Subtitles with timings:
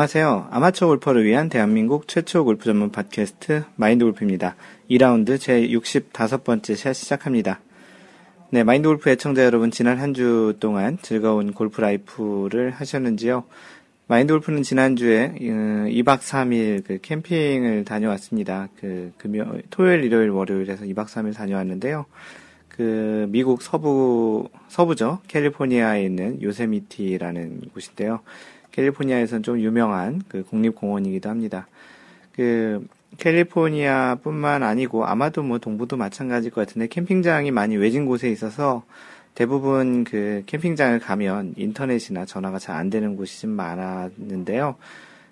[0.00, 0.48] 안녕하세요.
[0.50, 4.56] 아마추어 골퍼를 위한 대한민국 최초 골프 전문 팟캐스트 마인드 골프입니다.
[4.88, 7.60] 2라운드 제 65번째 샷 시작합니다.
[8.48, 13.44] 네, 마인드 골프 애청자 여러분, 지난 한 주 동안 즐거운 골프 life를 하셨는지요?
[14.06, 18.68] 마인드 골프는 지난주에 2박 어, 3일 그 캠핑을 다녀왔습니다.
[18.80, 22.06] 그 금요, 토요일, 일요일, 월요일에서 2박 3일 다녀왔는데요.
[22.68, 25.20] 그 미국 서부, 서부죠.
[25.28, 28.20] 캘리포니아에 있는 요세미티라는 곳인데요.
[28.72, 31.66] 캘리포니아에서는 좀 유명한 그 국립공원이기도 합니다.
[32.32, 32.86] 그
[33.18, 38.84] 캘리포니아뿐만 아니고 아마도 뭐 동부도 마찬가지일 것 같은데 캠핑장이 많이 외진 곳에 있어서
[39.34, 44.76] 대부분 그 캠핑장을 가면 인터넷이나 전화가 잘 안 되는 곳이 좀 많았는데요.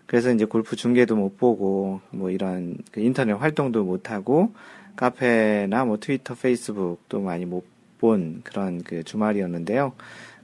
[0.06, 4.52] 그래서 이제 골프 중계도 못 보고 뭐 이런 그 인터넷 활동도 못 하고
[4.96, 9.92] 카페나 뭐 트위터, 페이스북도 많이 못 본 그런 그 주말이었는데요.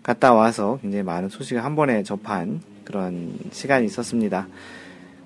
[0.03, 4.47] 갔다 와서 굉장히 많은 소식을 한 번에 접한 그런 시간이 있었습니다.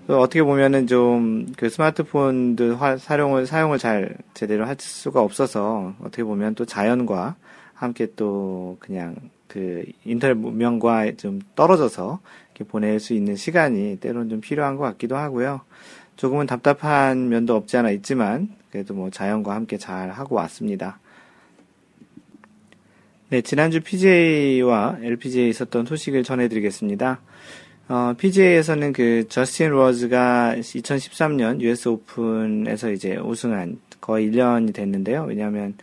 [0.06, 6.54] 그 어떻게 보면은 좀 그 스마트폰도 사용을 사용을 잘 제대로 할 수가 없어서 어떻게 보면
[6.54, 7.36] 또 자연과
[7.74, 12.20] 함께 또 그냥 그 인터넷 문명과 좀 떨어져서
[12.54, 15.62] 이렇게 보낼 수 있는 시간이 때로는 좀 필요한 것 같기도 하고요.
[16.16, 20.98] 조금은 답답한 면도 없지 않아 있지만 그래도 뭐 자연과 함께 잘 하고 왔습니다.
[23.30, 27.20] 네, 지난주 PGA와 LPGA에 있었던 소식을 전해드리겠습니다.
[27.88, 35.26] 어, PGA에서는 그 저스틴 로즈가 2013년 US 오픈에서 이제 우승한 거의 1년이 됐는데요.
[35.28, 35.74] 왜냐하면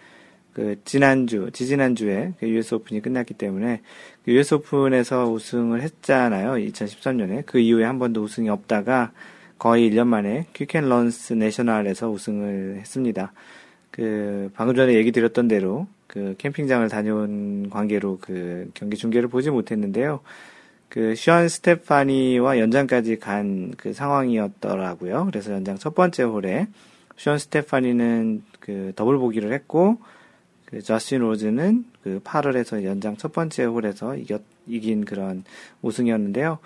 [0.54, 3.82] 그 지난주, 지지난주에 그 US 오픈이 끝났기 때문에
[4.24, 6.54] 그 US 오픈에서 우승을 했잖아요.
[6.54, 7.46] 2013년에.
[7.46, 9.12] 그 이후에 한 번도 우승이 없다가
[9.60, 13.34] 거의 1년 만에 퀵앤런스 내셔널에서 우승을 했습니다.
[13.92, 20.22] 그 방금 전에 얘기 드렸던 대로 그 캠핑장을 다녀온 관계로 그 경기 중계를 보지 못했는데요.
[20.88, 25.26] 그 숀 스테파니와 연장까지 간 그 상황이었더라고요.
[25.26, 26.68] 그래서 연장 첫 번째 홀에
[27.18, 29.98] 숀 스테파니는 그 더블 보기를 했고
[30.64, 35.44] 그 저스틴 로즈는 그 파를 해서 연장 첫 번째 홀에서 이겼 이긴 그런
[35.82, 36.60] 우승이었는데요.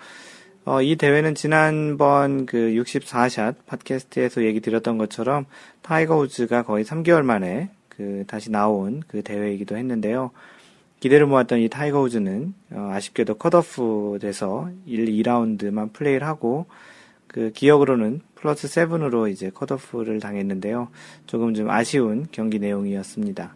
[0.64, 5.46] 어, 이 대회는 지난번 그 64샷 팟캐스트에서 얘기 드렸던 것처럼
[5.82, 10.30] 타이거 우즈가 거의 3개월 만에 그 다시 나온 그 대회이기도 했는데요.
[11.00, 16.66] 기대를 모았던 이 타이거 우즈는 어, 아쉽게도 컷오프 돼서 1, 2라운드만 플레이를 하고
[17.26, 20.88] 그 기억으로는 플러스 7으로 이제 컷오프를 당했는데요.
[21.26, 23.54] 조금 좀 아쉬운 경기 내용이었습니다.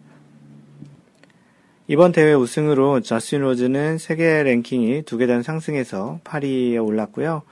[1.87, 7.43] 이번 대회 우승으로 저스틴 로즈는 세계 랭킹이 두 계단 상승해서 8위에 올랐고요.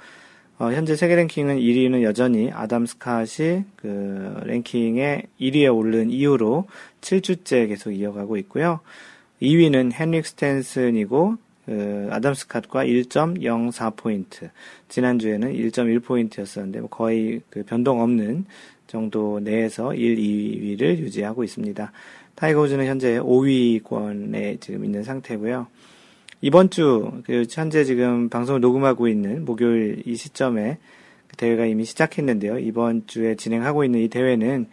[0.62, 6.68] 어, 현재 세계 랭킹은 1위는 여전히 아담 스캇이 그 랭킹에 1위에 오른 이후로
[7.00, 8.78] 7주째 계속 이어가고 있고요.
[9.42, 11.36] 2위는 헨릭 스탠슨이고
[11.66, 14.50] 그 아담 스캇과 1.04 포인트.
[14.88, 18.44] 지난주에는 1.1 포인트였었는데 뭐 거의 그 변동 없는
[18.86, 21.90] 정도 내에서 1, 2위를 유지하고 있습니다.
[22.36, 25.66] 타이거 우즈는 현재 5위권에 지금 있는 상태고요.
[26.44, 30.78] 이번 주, 그 현재 지금 방송을 녹음하고 있는 목요일 이 시점에
[31.28, 32.58] 그 대회가 이미 시작했는데요.
[32.58, 34.66] 이번 주에 진행하고 있는 이 대회는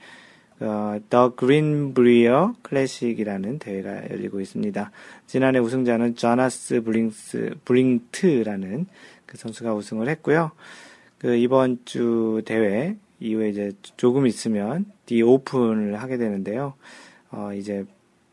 [0.62, 4.92] 어, The Greenbrier Classic이라는 대회가 열리고 있습니다.
[5.28, 8.88] 지난해 우승자는 조나스 브릭스, 브릭스트라는
[9.28, 10.50] 그 선수가 우승을 했고요.
[11.20, 16.74] 그 이번 주 대회 이후에 이제 조금 있으면 The Open을 하게 되는데요.
[17.30, 17.86] 어, 이제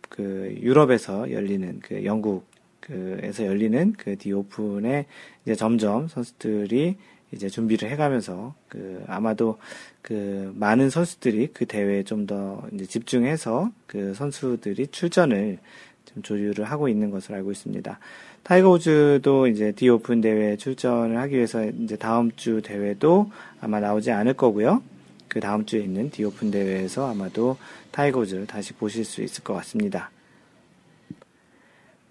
[0.09, 2.56] 그 유럽에서 열리는 그 영국
[2.87, 5.07] 그에서 열리는 그 디오픈에
[5.45, 6.97] 이제 점점 선수들이
[7.33, 9.59] 이제 준비를 해가면서 그 아마도
[10.01, 15.59] 그 많은 선수들이 그 대회에 좀 더 이제 집중해서 그 선수들이 출전을
[16.05, 17.99] 좀 조율을 하고 있는 것으로 알고 있습니다.
[18.45, 23.31] 타이거 우즈도 이제 디오픈 대회에 출전을 하기 위해서 이제 다음 주 대회도
[23.61, 24.83] 아마 나오지 않을 거고요.
[25.27, 27.57] 그 다음 주에 있는 디오픈 대회에서 아마도
[27.91, 30.11] 타이거 우즈를 다시 보실 수 있을 것 같습니다.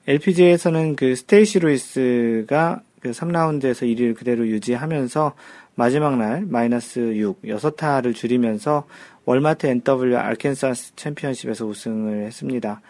[0.07, 5.34] LPGA에서는 그 스테이시 루이스가 그 3라운드에서 1위를 그대로 유지하면서
[5.75, 8.86] 마지막 날 마이너스 6, 6타를 줄이면서
[9.25, 12.81] 월마트 NW 알켄사스 챔피언십에서 우승을 했습니다.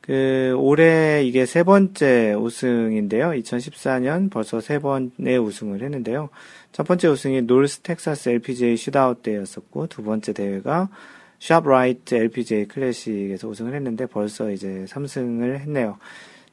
[0.00, 3.32] 그 올해 이게 세 번째 우승인데요.
[3.32, 6.30] 2014년 벌써 세 번의 우승을 했는데요.
[6.72, 10.88] 첫 번째 우승이 노스 텍사스 LPGA 슛아웃 때였었고 두 번째 대회가
[11.40, 15.98] 샵라이트 LPGA 클래식에서 우승을 했는데 벌써 이제 3승을 했네요.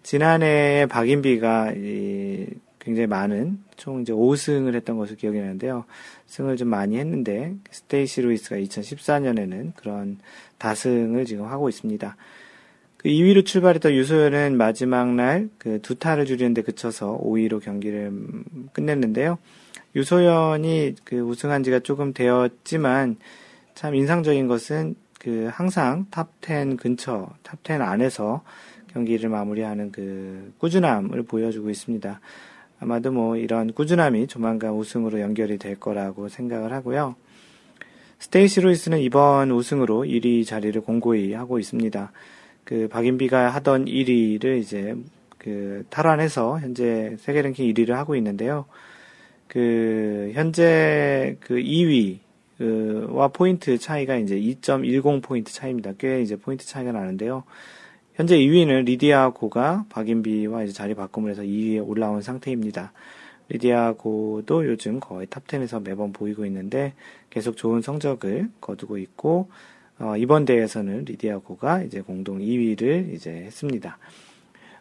[0.06, 2.46] 지난해 박인비가 이
[2.78, 5.86] 굉장히 많은 총 이제 5승을 했던 것으로 기억이 나는데요.
[6.28, 10.20] 승을 좀 많이 했는데 스테이시 루이스가 2014년에는 그런
[10.60, 12.16] 다승을 지금 하고 있습니다.
[12.98, 18.14] 그 2위로 출발했던 유소연은 마지막 날 그 두 타를 줄이는데 그쳐서 5위로 경기를
[18.74, 19.40] 끝냈는데요.
[19.96, 23.18] 유소연이 그 우승한 지가 조금 되었지만
[23.74, 28.44] 참 인상적인 것은 그 항상 탑 10 근처, 탑 10 안에서
[28.96, 32.22] 경기를 마무리하는 그 꾸준함을 보여주고 있습니다.
[32.80, 37.16] 아마도 뭐 이런 꾸준함이 조만간 우승으로 연결이 될 거라고 생각을 하고요.
[38.20, 42.14] 스테이시 루이스는 이번 우승으로 1위 자리를 공고히 하고 있습니다.
[42.64, 44.96] 그 박인비가 하던 1위를 이제
[45.38, 48.66] 그 탈환해서 현재 세계 랭킹 1위를 하고 있는데요.
[49.50, 55.94] 그 현재 그 2위와 포인트 차이가 이제 2.10 포인트 차이입니다.
[56.00, 57.44] 꽤 이제 포인트 차이가 나는데요.
[58.16, 62.94] 현재 2위는 리디아고가 박인비와 이제 자리 바꿈을 해서 2위에 올라온 상태입니다.
[63.50, 66.94] 리디아고도 요즘 거의 탑10에서 매번 보이고 있는데
[67.30, 69.50] 계속 좋은 성적을 거두고 있고
[70.00, 73.98] 어, 이번 대회에서는 리디아고가 이제 공동 2위를 이제 했습니다.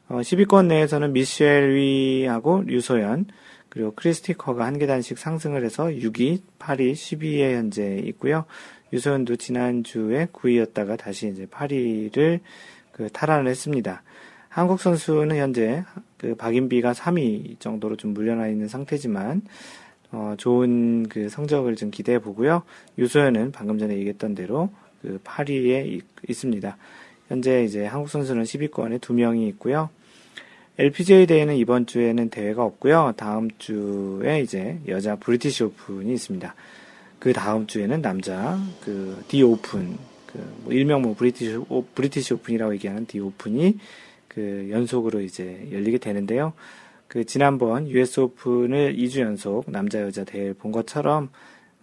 [0.09, 3.27] 어, 10위권 내에서는 미셸 위하고 류소연
[3.69, 8.45] 그리고 크리스티커가 한 계단씩 상승을 해서 6위, 8위, 10위에 현재 있고요.
[8.93, 12.39] 유소연도 지난주에 9위였다가 다시 이제 8위를
[12.95, 14.03] 그 탈환을 했습니다.
[14.49, 15.85] 한국 선수는 현재
[16.17, 19.43] 그 박인비가 3위 정도로 좀 물려나 있는 상태지만
[20.13, 22.63] 어, 좋은 그 성적을 좀 기대해 보고요.
[22.97, 24.71] 유소연은 방금 전에 얘기했던 대로
[25.03, 26.77] 그 8위에 있, 있습니다.
[27.29, 29.91] 현재 이제 한국 선수는 10위권에 두 명이 있고요.
[30.79, 33.15] LPGA 대회는 이번 주에는 대회가 없고요.
[33.17, 36.55] 다음 주에 이제 여자 브리티시 오픈이 있습니다.
[37.19, 39.97] 그 다음 주에는 남자 그 디 오픈
[40.35, 43.79] 그뭐 일명 뭐 브리티시 오, 브리티시 오픈이라고 얘기하는 디 오픈이
[44.29, 46.53] 그 연속으로 이제 열리게 되는데요.
[47.09, 51.31] 그 지난번 US 오픈을 2주 연속 남자 여자 대회를 본 것처럼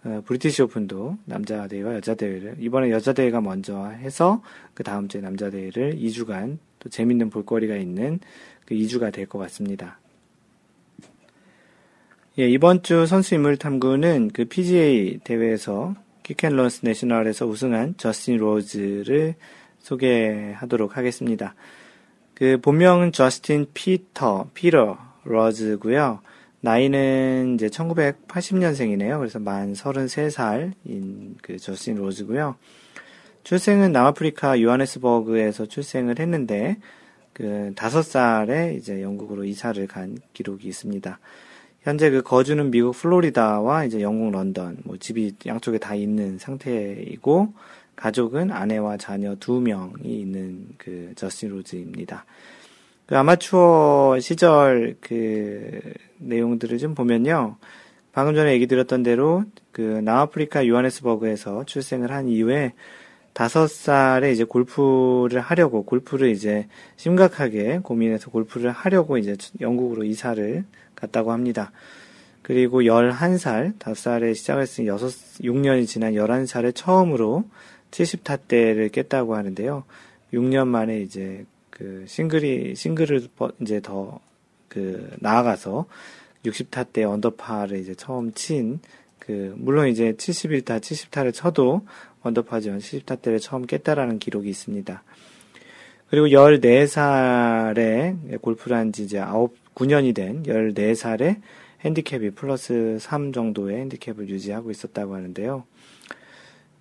[0.04, 4.42] 어, 브리티시 오픈도 남자 대회와 여자 대회를 이번에 여자 대회가 먼저 해서
[4.74, 8.20] 그 다음 주에 남자 대회를 2주간 또 재밌는 볼거리가 있는
[8.66, 9.98] 그 2주가 될 것 같습니다.
[12.38, 19.34] 예, 이번 주 선수 인물 탐구는 그 PGA 대회에서 퀴큰론스 내셔널에서 우승한 저스틴 로즈를
[19.80, 21.54] 소개하도록 하겠습니다.
[22.34, 26.20] 그 본명은 저스틴 피터, 피터 로즈고요.
[26.60, 29.18] 나이는 이제 1980년생이네요.
[29.18, 32.56] 그래서 만 33살인 그 저스틴 로즈고요.
[33.44, 36.76] 출생은 남아프리카 요하네스버그에서 출생을 했는데
[37.32, 41.18] 그 다섯 살에 이제 영국으로 이사를 간 기록이 있습니다.
[41.82, 47.52] 현재 그 거주는 미국 플로리다와 이제 영국 런던, 뭐 집이 양쪽에 다 있는 상태이고,
[47.96, 52.24] 가족은 아내와 자녀 두 명이 있는 그 저스틴 로즈입니다.
[53.06, 55.80] 그 아마추어 시절 그
[56.18, 57.56] 내용들을 좀 보면요.
[58.12, 62.74] 방금 전에 얘기 드렸던 대로 그 남아프리카 요하네스버그에서 출생을 한 이후에
[63.32, 70.64] 다섯 살에 이제 골프를 하려고 골프를 이제 심각하게 고민해서 골프를 하려고 이제 영국으로 이사를
[70.94, 71.72] 갔다고 합니다.
[72.42, 77.44] 그리고 11살, 5살에 시작했으니 6, 6년이 지난 11살에 처음으로
[77.90, 79.84] 70타대를 깼다고 하는데요.
[80.34, 83.28] 6년 만에 이제 그 싱글이, 싱글을
[83.60, 84.20] 이제 더
[84.72, 85.84] 그 나아가서
[86.46, 88.80] 60타대 언더파를 이제 처음 친
[89.18, 91.86] 그, 물론 이제 71타, 70타를 쳐도
[92.22, 95.02] 언더파지만 70타대를 처음 깼다라는 기록이 있습니다.
[96.08, 101.40] 그리고 14살에 골프를 한 지 이제 9, 9년이 된 14살에
[101.84, 105.64] 핸디캡이 플러스 3 정도의 핸디캡을 유지하고 있었다고 하는데요.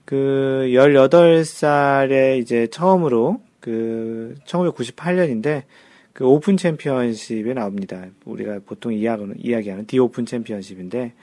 [0.06, 5.64] 그 18살에 이제 처음으로 그 1998년인데
[6.14, 8.06] 그 오픈 챔피언십에 나옵니다.
[8.26, 11.14] 우리가 보통 이야기하는, 이야기하는 디 오픈 챔피언십인데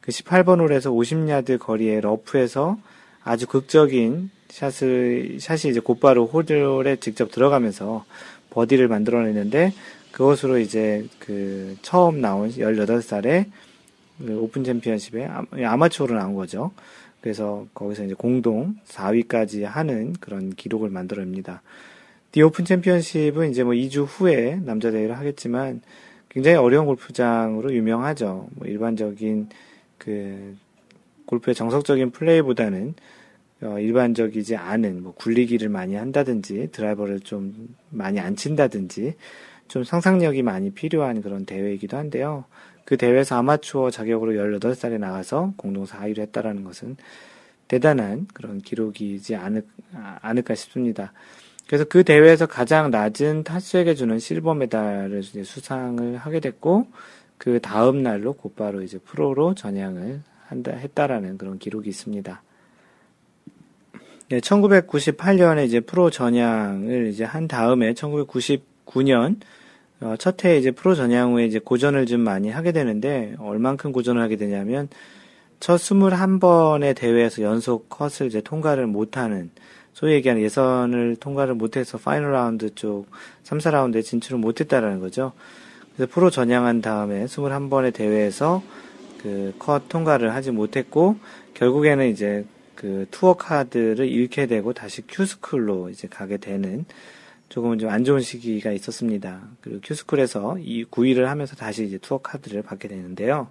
[0.00, 2.78] 그 18번 홀에서 50야드 거리의 러프에서
[3.28, 8.06] 아주 극적인 샷을 샷이 이제 곧바로 홀에 직접 들어가면서
[8.48, 9.74] 버디를 만들어내는데
[10.12, 13.44] 그것으로 이제 그 처음 나온 18살에
[14.18, 15.28] 그 오픈 챔피언십에
[15.62, 16.72] 아마추어로 나온 거죠.
[17.20, 21.60] 그래서 거기서 이제 공동 4위까지 하는 그런 기록을 만들어냅니다.
[22.32, 25.82] 디 오픈 챔피언십은 이제 뭐 2주 후에 남자 대회를 하겠지만
[26.30, 28.48] 굉장히 어려운 골프장으로 유명하죠.
[28.54, 29.50] 뭐 일반적인
[29.98, 30.56] 그
[31.26, 32.94] 골프의 정석적인 플레이보다는
[33.62, 39.14] 어, 일반적이지 않은 뭐 굴리기를 많이 한다든지 드라이버를 좀 많이 안 친다든지
[39.66, 42.44] 좀 상상력이 많이 필요한 그런 대회이기도 한데요.
[42.84, 46.96] 그 대회에서 아마추어 자격으로 18살에 나가서 공동 4위를 했다라는 것은
[47.68, 49.62] 대단한 그런 기록이지 않을,
[49.92, 51.12] 않을까 싶습니다.
[51.66, 56.86] 그래서 그 대회에서 가장 낮은 타수에게 주는 실버 메달을 수상을 하게 됐고,
[57.36, 62.42] 그 다음 날로 곧바로 이제 프로로 전향을 한다, 했다라는 그런 기록이 있습니다.
[64.30, 69.36] 네, 1998년에 이제 프로 전향을 이제 한 다음에 1999년
[70.00, 74.36] 어, 첫해 이제 프로 전향 후에 이제 고전을 좀 많이 하게 되는데 얼만큼 고전을 하게
[74.36, 74.88] 되냐면
[75.60, 79.50] 첫 21번의 대회에서 연속 컷을 이제 통과를 못하는
[79.94, 83.06] 소위 얘기하는 예선을 통과를 못해서 파이널 라운드 쪽
[83.44, 85.32] 3, 4라운드에 진출을 못했다라는 거죠.
[85.96, 88.62] 그래서 프로 전향한 다음에 21번의 대회에서
[89.22, 91.16] 그 컷 통과를 하지 못했고
[91.54, 92.44] 결국에는 이제
[92.78, 96.84] 그 투어 카드를 잃게 되고 다시 큐스쿨로 이제 가게 되는
[97.48, 99.48] 조금은 좀 안 좋은 시기가 있었습니다.
[99.62, 103.48] 그리고 큐스쿨에서 이 9위를 하면서 다시 이제 투어 카드를 받게 되는데요.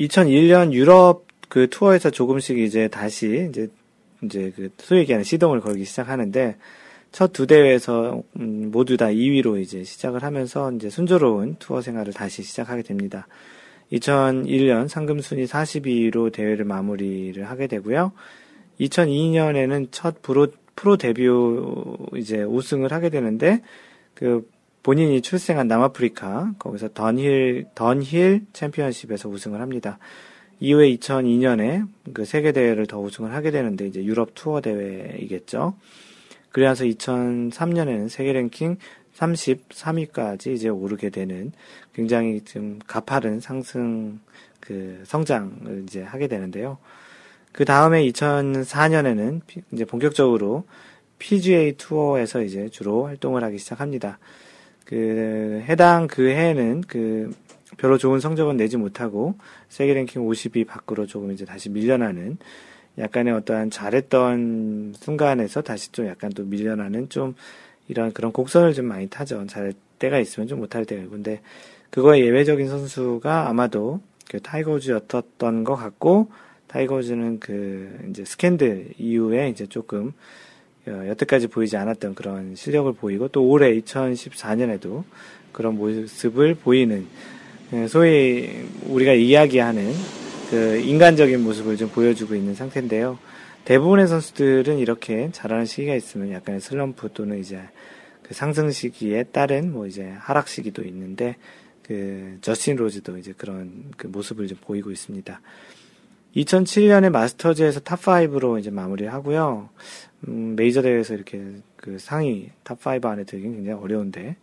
[0.00, 3.68] 2001년 유럽 그 투어에서 조금씩 이제 다시 이제
[4.24, 6.56] 이제 그 소위 얘기하는 시동을 걸기 시작하는데
[7.12, 12.42] 첫 두 대회에서 음 모두 다 2위로 이제 시작을 하면서 이제 순조로운 투어 생활을 다시
[12.42, 13.28] 시작하게 됩니다.
[13.92, 18.12] 2001년 상금 순위 42위로 대회를 마무리를 하게 되고요.
[18.80, 21.26] 2002년에는 첫 프로 프로 데뷔
[22.16, 23.60] 이제 우승을 하게 되는데
[24.14, 24.48] 그
[24.82, 29.98] 본인이 출생한 남아프리카 거기서 던힐 던힐 챔피언십에서 우승을 합니다.
[30.58, 35.74] 이후에 2002년에 그 세계 대회를 더 우승을 하게 되는데 이제 유럽 투어 대회이겠죠.
[36.50, 38.76] 그래서 2003년에는 세계 랭킹
[39.16, 41.52] 33위까지 이제 오르게 되는
[41.94, 44.20] 굉장히 좀 가파른 상승
[44.60, 46.78] 그 성장을 이제 하게 되는데요.
[47.52, 49.40] 그 다음에 2004년에는
[49.72, 50.64] 이제 본격적으로
[51.18, 54.18] PGA 투어에서 이제 주로 활동을 하기 시작합니다.
[54.84, 57.30] 그 해당 그 해에는 그
[57.76, 59.36] 별로 좋은 성적은 내지 못하고
[59.68, 62.38] 세계 랭킹 50위 밖으로 조금 이제 다시 밀려나는
[62.98, 67.34] 약간의 어떠한 잘했던 순간에서 다시 좀 약간 또 밀려나는 좀
[67.88, 69.46] 이런 그런 곡선을 좀 많이 타죠.
[69.46, 71.12] 잘 때가 있으면 좀 못할 때가 있고.
[71.12, 71.40] 근데
[71.90, 76.28] 그거의 예외적인 선수가 아마도 그 타이거즈였던 것 같고,
[76.68, 80.12] 타이거즈는 그 이제 스캔들 이후에 이제 조금
[80.86, 85.04] 어, 여태까지 보이지 않았던 그런 실력을 보이고 또 올해 2014년에도
[85.52, 87.06] 그런 모습을 보이는
[87.72, 89.92] 예, 소위 우리가 이야기하는
[90.50, 93.18] 그 인간적인 모습을 좀 보여주고 있는 상태인데요.
[93.64, 97.60] 대부분의 선수들은 이렇게 잘하는 시기가 있으면 약간의 슬럼프 또는 이제
[98.22, 101.36] 그 상승 시기에 따른 뭐 이제 하락 시기도 있는데
[101.82, 105.40] 그 저스틴 로즈도 이제 그런 그 모습을 좀 보이고 있습니다.
[106.34, 109.68] 2007년에 마스터즈에서 탑5로 이제 마무리를 하고요.
[110.26, 111.40] 음, 메이저 대회에서 이렇게
[111.76, 114.36] 그 상위 탑5 안에 들긴 굉장히 어려운데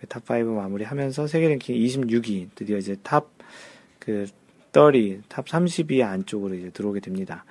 [0.00, 4.26] 그 탑5 마무리 하면서 세계 랭킹 26위 드디어 이제 탑그
[4.72, 7.44] 30, 탑 30위 안쪽으로 이제 들어오게 됩니다.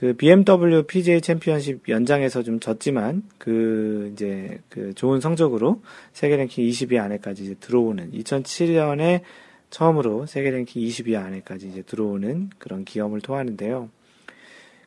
[0.00, 5.82] 그 BMW PGA 챔피언십 연장에서 좀 졌지만 그 이제 그 좋은 성적으로
[6.14, 9.20] 세계 랭킹 20위 안에까지 이제 들어오는 2007년에
[9.68, 13.90] 처음으로 세계 랭킹 20위 안에까지 이제 들어오는 그런 기염을 토하는데요.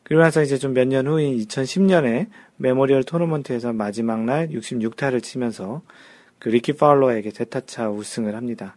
[0.01, 2.27] 그리고 나서 이제 좀 몇 년 후인 2010년에
[2.57, 5.83] 메모리얼 토너먼트에서 마지막 날 66타를 치면서
[6.39, 8.75] 그 리키 파울러에게 세 타 차 우승을 합니다.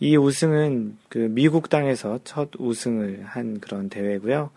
[0.00, 4.50] 이 우승은 그 미국 땅에서 첫 우승을 한 그런 대회고요.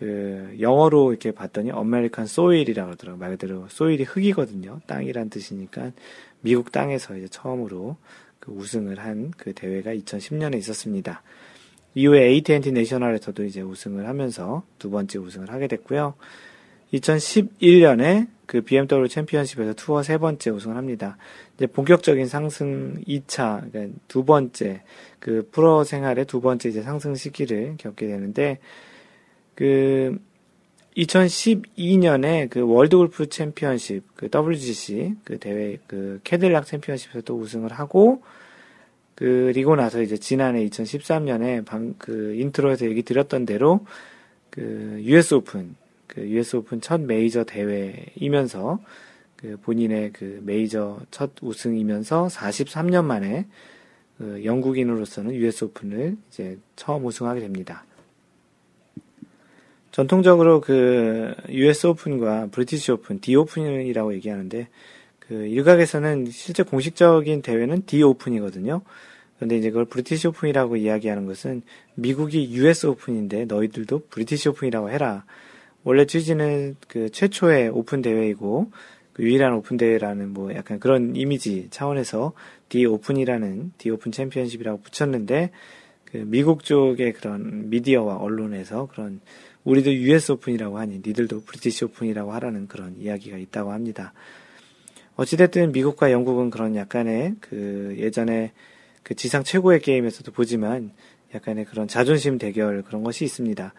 [0.00, 3.20] 그 영어로 이렇게 봤더니 American soil이라고 그러더라고요.
[3.20, 4.80] 말 그대로 soil이 흙이거든요.
[4.86, 5.92] 땅이란 뜻이니까
[6.40, 7.98] 미국 땅에서 이제 처음으로
[8.38, 11.22] 그 우승을 한 그 대회가 2010년에 있었습니다.
[11.94, 16.14] 이후에 AT&T 내셔널에서도 이제 우승을 하면서 두 번째 우승을 하게 됐고요.
[16.94, 21.18] 2011년에 그 BMW 챔피언십에서 투어 세 번째 우승을 합니다.
[21.56, 24.80] 이제 본격적인 상승 2차, 그러니까 두 번째,
[25.18, 28.58] 그 프로 생활의 두 번째 이제 상승 시기를 겪게 되는데,
[29.54, 30.18] 그
[30.96, 38.22] 2012년에 그 월드 골프 챔피언십 그 WGC 그 대회 그 캐딜락 챔피언십에서도 우승을 하고
[39.14, 43.84] 그리고 나서 이제 지난해 2013년에 방 그 인트로에서 얘기 드렸던 대로
[44.50, 45.76] 그 US 오픈
[46.06, 48.80] 그 US 오픈 첫 메이저 대회이면서
[49.36, 53.46] 그 본인의 그 메이저 첫 우승이면서 43년 만에
[54.18, 57.84] 그 영국인으로서는 US 오픈을 이제 처음 우승하게 됩니다.
[59.90, 64.68] 전통적으로 그 US 오픈과 브리티시 오픈, 디 오픈이라고 얘기하는데
[65.18, 68.82] 그 일각에서는 실제 공식적인 대회는 디 오픈이거든요.
[69.36, 71.62] 그런데 이제 그걸 브리티시 오픈이라고 이야기하는 것은
[71.94, 75.24] 미국이 US 오픈인데 너희들도 브리티시 오픈이라고 해라.
[75.82, 78.70] 원래 취지는 그 최초의 오픈 대회이고
[79.12, 82.32] 그 유일한 오픈 대회라는 뭐 약간 그런 이미지 차원에서
[82.68, 85.50] 디 오픈이라는 디 오픈 챔피언십이라고 붙였는데
[86.04, 89.20] 그 미국 쪽의 그런 미디어와 언론에서 그런
[89.64, 94.12] 우리도 US 오픈이라고 하니 니들도 브리티시 오픈이라고 하라는 그런 이야기가 있다고 합니다.
[95.16, 98.52] 어찌됐든 미국과 영국은 그런 약간의 그 예전에
[99.02, 100.92] 그 지상 최고의 게임에서도 보지만
[101.34, 103.74] 약간의 그런 자존심 대결 그런 것이 있습니다.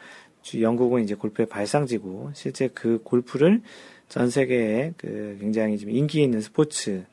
[0.59, 3.61] 영국은 이제 골프의 발상지고 실제 그 골프를
[4.07, 7.05] 전 세계에 그 굉장히 좀 인기 있는 스포츠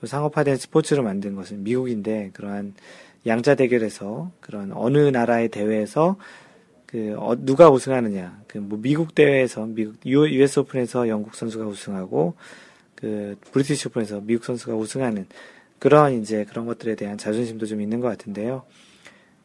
[0.00, 2.74] 또 상업화된 스포츠로 만든 것은 미국인데 그러한
[3.26, 6.16] 양자 대결에서 그런 어느 나라의 대회에서
[6.90, 12.34] 그 어, 누가 우승하느냐 그 뭐 미국 대회에서 미국 US 오픈에서 영국 선수가 우승하고
[12.94, 15.26] 그 브리티시 오픈에서 미국 선수가 우승하는
[15.78, 18.64] 그런 이제 그런 것들에 대한 자존심도 좀 있는 것 같은데요.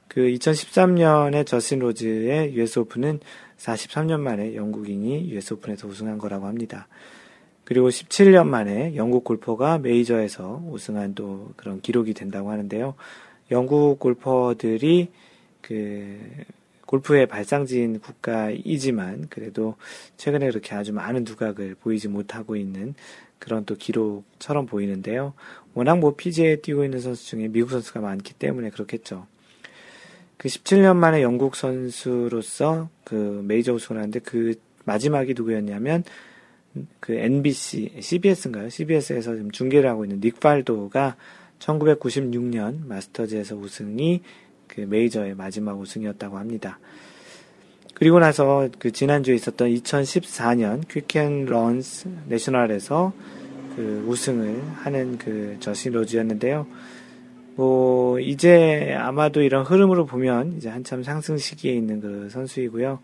[0.08, 3.20] 그 2013년에 저스틴 로즈의 US 오픈은
[3.58, 6.88] 43년 만에 영국인이 US 오픈에서 우승한 거라고 합니다.
[7.64, 12.96] 그리고 17년 만에 영국 골퍼가 메이저에서 우승한 또 그런 기록이 된다고 하는데요.
[13.52, 15.10] 영국 골퍼들이
[15.62, 16.20] 그
[16.96, 19.76] 골프의 발상지인 국가이지만 그래도
[20.18, 22.96] 최근에 그렇게 아주 많은 두각을 보이지 못하고 있는
[23.38, 25.34] 그런 또 기록처럼 보이는데요.
[25.74, 29.28] 워낙 뭐 PGA에 뛰고 있는 선수 중에 미국 선수가 많기 때문에 그렇겠죠.
[30.38, 36.04] 그 17년 만에 영국 선수로서 그 메이저 우승을 하는데 그 마지막이 누구였냐면
[37.00, 38.70] 그 NBC, CBS인가요?
[38.70, 41.18] CBS에서 지금 중계를 하고 있는 닉 팔도가
[41.60, 44.22] 1996년 마스터즈에서 우승이
[44.76, 46.80] 그 메이저의 마지막 우승이었다고 합니다.
[47.94, 53.14] 그리고 나서 그 지난주에 있었던 2014년 퀴큰 론스 내셔널에서
[53.76, 56.68] 그 우승을 하는 그 저스틴 로즈였는데요.
[57.56, 63.00] 뭐 이제 아마도 이런 흐름으로 보면 이제 한참 상승 시기에 있는 그 선수이고요.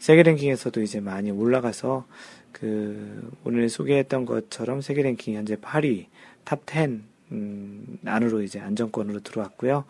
[0.00, 2.04] 세계 랭킹에서도 이제 많이 올라가서
[2.50, 6.06] 그 오늘 소개했던 것처럼 세계 랭킹 현재 8위,
[6.42, 7.00] 탑 10,
[7.30, 9.84] 음, 안으로 이제 안정권으로 들어왔고요.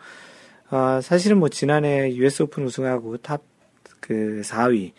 [0.73, 3.53] 어, 사실은 뭐 지난해 US 오픈 우승하고 탑
[4.03, 4.91] 그 4위,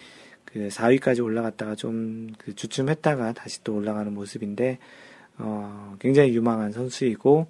[0.46, 4.78] 그 4위까지 올라갔다가 좀 그 주춤했다가 다시 또 올라가는 모습인데,
[5.38, 7.46] 어, 굉장히 유망한 선수이고,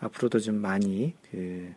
[0.00, 1.72] 앞으로도 좀 많이 그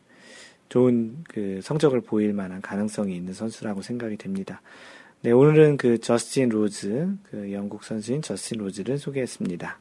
[0.67, 4.61] 좋은 그 성적을 보일 만한 가능성이 있는 선수라고 생각이 됩니다.
[5.21, 9.79] 네, 오늘은 그 저스틴 로즈, 그 영국 선수인 저스틴 로즈를 소개했습니다.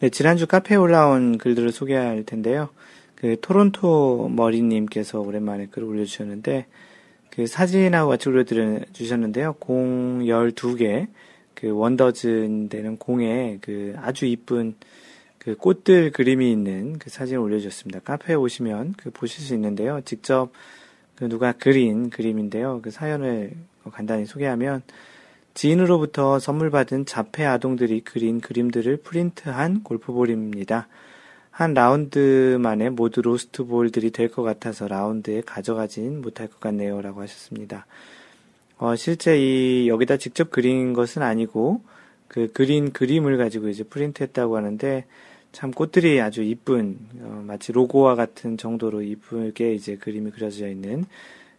[0.00, 2.70] 네, 지난주 카페에 올라온 글들을 소개할 텐데요.
[3.20, 6.66] 그 토론토 머리님께서 오랜만에 글을 올려주셨는데
[7.30, 9.54] 그 사진하고 같이 올려주셨는데요.
[9.54, 11.08] 공 12개
[11.54, 14.76] 그 원더즌 되는 공에 그 아주 이쁜
[15.38, 18.00] 그 꽃들 그림이 있는 그 사진을 올려주셨습니다.
[18.00, 20.00] 카페에 오시면 그 보실 수 있는데요.
[20.04, 20.52] 직접
[21.16, 22.80] 그 누가 그린 그림인데요.
[22.82, 23.50] 그 사연을
[23.90, 24.82] 간단히 소개하면
[25.54, 30.86] 지인으로부터 선물 받은 자폐 아동들이 그린 그림들을 프린트한 골프볼입니다.
[31.58, 37.02] 한 라운드 만에 모두 로스트 볼들이 될 것 같아서 라운드에 가져가진 못할 것 같네요.
[37.02, 37.84] 라고 하셨습니다.
[38.76, 41.82] 어, 실제 이, 여기다 직접 그린 것은 아니고,
[42.28, 45.04] 그 그린 그림을 가지고 이제 프린트 했다고 하는데,
[45.50, 51.06] 참 꽃들이 아주 이쁜, 어, 마치 로고와 같은 정도로 이쁘게 이제 그림이 그려져 있는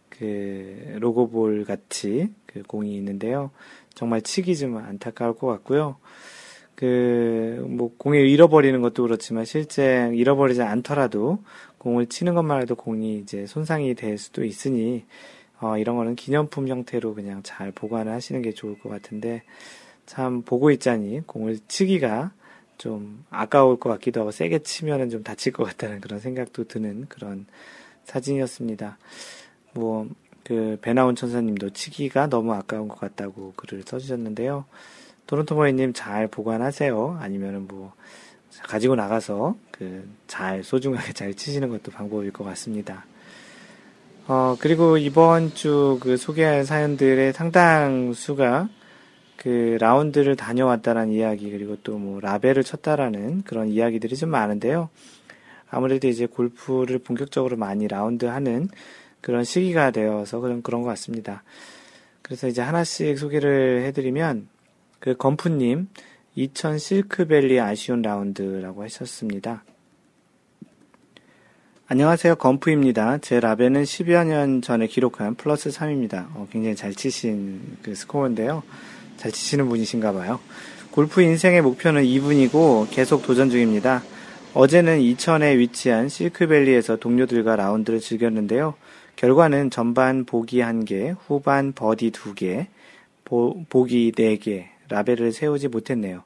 [0.08, 3.50] 그 로고볼 같이 그 공이 있는데요.
[3.92, 5.96] 정말 치기 좀 안타까울 것 같고요.
[6.80, 11.44] 그, 뭐, 공을 잃어버리는 것도 그렇지만 실제 잃어버리지 않더라도
[11.76, 15.04] 공을 치는 것만 해도 공이 이제 손상이 될 수도 있으니,
[15.60, 19.42] 어, 이런 거는 기념품 형태로 그냥 잘 보관을 하시는 게 좋을 것 같은데,
[20.06, 22.32] 참 보고 있자니 공을 치기가
[22.78, 27.44] 좀 아까울 것 같기도 하고 세게 치면은 좀 다칠 것 같다는 그런 생각도 드는 그런
[28.04, 28.96] 사진이었습니다.
[29.74, 30.08] 뭐,
[30.44, 34.64] 그, 배나온 천사님도 치기가 너무 아까운 것 같다고 글을 써주셨는데요.
[35.30, 37.18] 토론토 머이님 잘 보관하세요.
[37.20, 37.92] 아니면은 뭐
[38.64, 43.04] 가지고 나가서 그 잘 소중하게 잘 치시는 것도 방법일 것 같습니다.
[44.26, 48.68] 어 그리고 이번 주 그 소개할 사연들의 상당수가
[49.36, 54.88] 그 라운드를 다녀왔다라는 이야기 그리고 또 뭐 라벨을 쳤다라는 그런 이야기들이 좀 많은데요.
[55.70, 58.68] 아무래도 이제 골프를 본격적으로 많이 라운드 하는
[59.20, 61.44] 그런 시기가 되어서 그런 그런 것 같습니다.
[62.22, 64.48] 그래서 이제 하나씩 소개를 해드리면
[65.00, 65.88] 그 건프님
[66.36, 69.64] 2000 실크밸리 아쉬운 라운드라고 하셨습니다.
[71.88, 72.36] 안녕하세요.
[72.36, 73.18] 건프입니다.
[73.18, 76.26] 제 라벨은 10여 년 전에 기록한 플러스 3입니다.
[76.34, 78.62] 어, 굉장히 잘 치신 그 스코어인데요.
[79.16, 80.38] 잘 치시는 분이신가 봐요.
[80.92, 84.04] 골프 인생의 목표는 이븐이고 계속 도전 중입니다.
[84.54, 88.74] 어제는 이천에 위치한 실크밸리에서 동료들과 라운드를 즐겼는데요.
[89.16, 92.66] 결과는 전반 보기 1개, 후반 버디 2개,
[93.24, 96.22] 보, 보기 4개, 라베를 세우지 못했네요.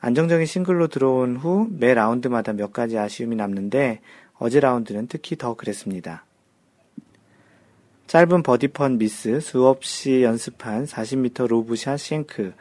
[0.00, 4.00] 안정적인 싱글로 들어온 후 매 라운드마다 몇 가지 아쉬움이 남는데
[4.38, 6.24] 어제 라운드는 특히 더 그랬습니다.
[8.06, 12.52] 짧은 버디펏 미스, 수없이 연습한 40m 로브샷 생크,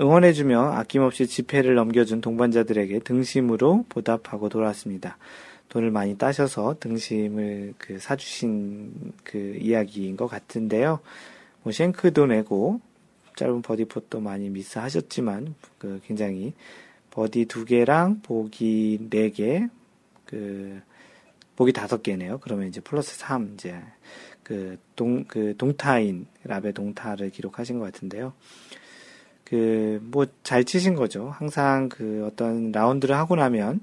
[0.00, 5.18] 응원해주며 아낌없이 지폐를 넘겨준 동반자들에게 등심으로 보답하고 돌아왔습니다.
[5.68, 10.98] 돈을 많이 따셔서 등심을 그 사주신 그 이야기인 것 같은데요.
[11.62, 12.80] 뭐 생크도 내고
[13.36, 16.54] 짧은 버디펏도 많이 미스하셨지만 그 굉장히
[17.12, 19.68] 버디 두 개랑 보기 네 개,
[20.24, 20.80] 그,
[21.56, 22.38] 보기 다섯 개네요.
[22.40, 23.78] 그러면 이제 플러스 3, 이제,
[24.42, 28.32] 그, 동, 그, 동타인, 라베 동타를 기록하신 것 같은데요.
[29.44, 31.28] 그, 뭐, 잘 치신 거죠.
[31.28, 33.80] 항상 그 어떤 라운드를 하고 나면,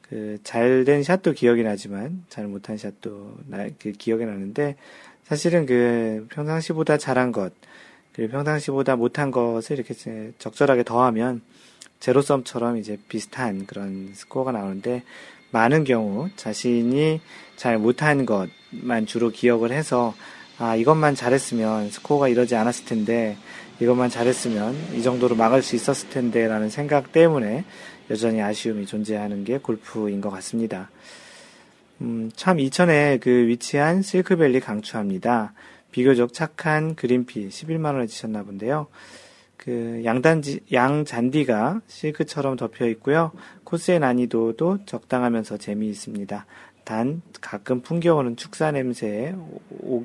[0.00, 4.76] 그, 잘된 샷도 기억이 나지만, 잘 못한 샷도 나, 그 기억이 나는데,
[5.24, 7.52] 사실은 그, 평상시보다 잘한 것,
[8.14, 9.94] 그리고 평상시보다 못한 것을 이렇게
[10.38, 11.42] 적절하게 더하면,
[12.00, 15.02] 제로섬처럼 이제 비슷한 그런 스코어가 나오는데,
[15.50, 17.20] 많은 경우 자신이
[17.56, 20.14] 잘 못한 것만 주로 기억을 해서,
[20.58, 23.36] 아, 이것만 잘했으면 스코어가 이러지 않았을 텐데,
[23.80, 27.64] 이것만 잘했으면 이 정도로 막을 수 있었을 텐데 라는 생각 때문에
[28.10, 30.90] 여전히 아쉬움이 존재하는 게 골프인 것 같습니다.
[32.00, 35.52] 음, 참 이천에 그 위치한 실크밸리 강추합니다.
[35.94, 38.88] 비교적 착한 그린피 11만원에 지셨나 본데요.
[39.56, 43.30] 그 양단지, 양잔디가 실크처럼 덮여 있고요.
[43.62, 46.46] 코스의 난이도도 적당하면서 재미있습니다.
[46.82, 49.36] 단 가끔 풍겨오는 축사 냄새에
[49.70, 50.04] 오,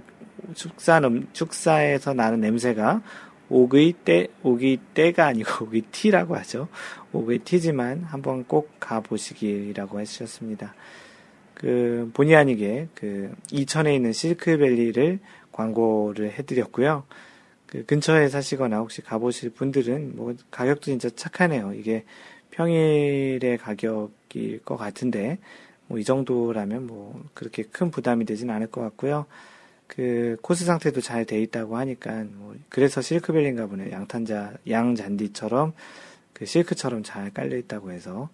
[0.53, 1.01] 축사
[1.33, 3.01] 축사에서 나는 냄새가
[3.49, 6.67] 옥의 때, 옥의 때가 아니고 옥의 티라고 하죠.
[7.13, 10.75] 옥의 티지만 한번 꼭 가보시기라고 해주셨습니다.
[11.55, 15.19] 그, 본의 아니게 그, 이천에 있는 실크밸리를
[15.51, 17.03] 광고를 해드렸고요.
[17.67, 21.73] 그 근처에 사시거나 혹시 가보실 분들은 뭐 가격도 진짜 착하네요.
[21.73, 22.05] 이게
[22.51, 25.37] 평일의 가격일 것 같은데
[25.87, 29.25] 뭐 이 정도라면 뭐 그렇게 큰 부담이 되진 않을 것 같고요.
[29.87, 35.73] 그 코스 상태도 잘 돼 있다고 하니까 뭐 그래서 실크벨인가 보네 양탄자 양 잔디처럼
[36.33, 38.29] 그 실크처럼 잘 깔려 있다고 해서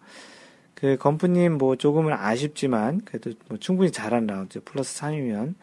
[0.76, 5.56] 그 건프님 뭐 조금은 아쉽지만 그래도 뭐 충분히 잘한 라운드 플러스 3이면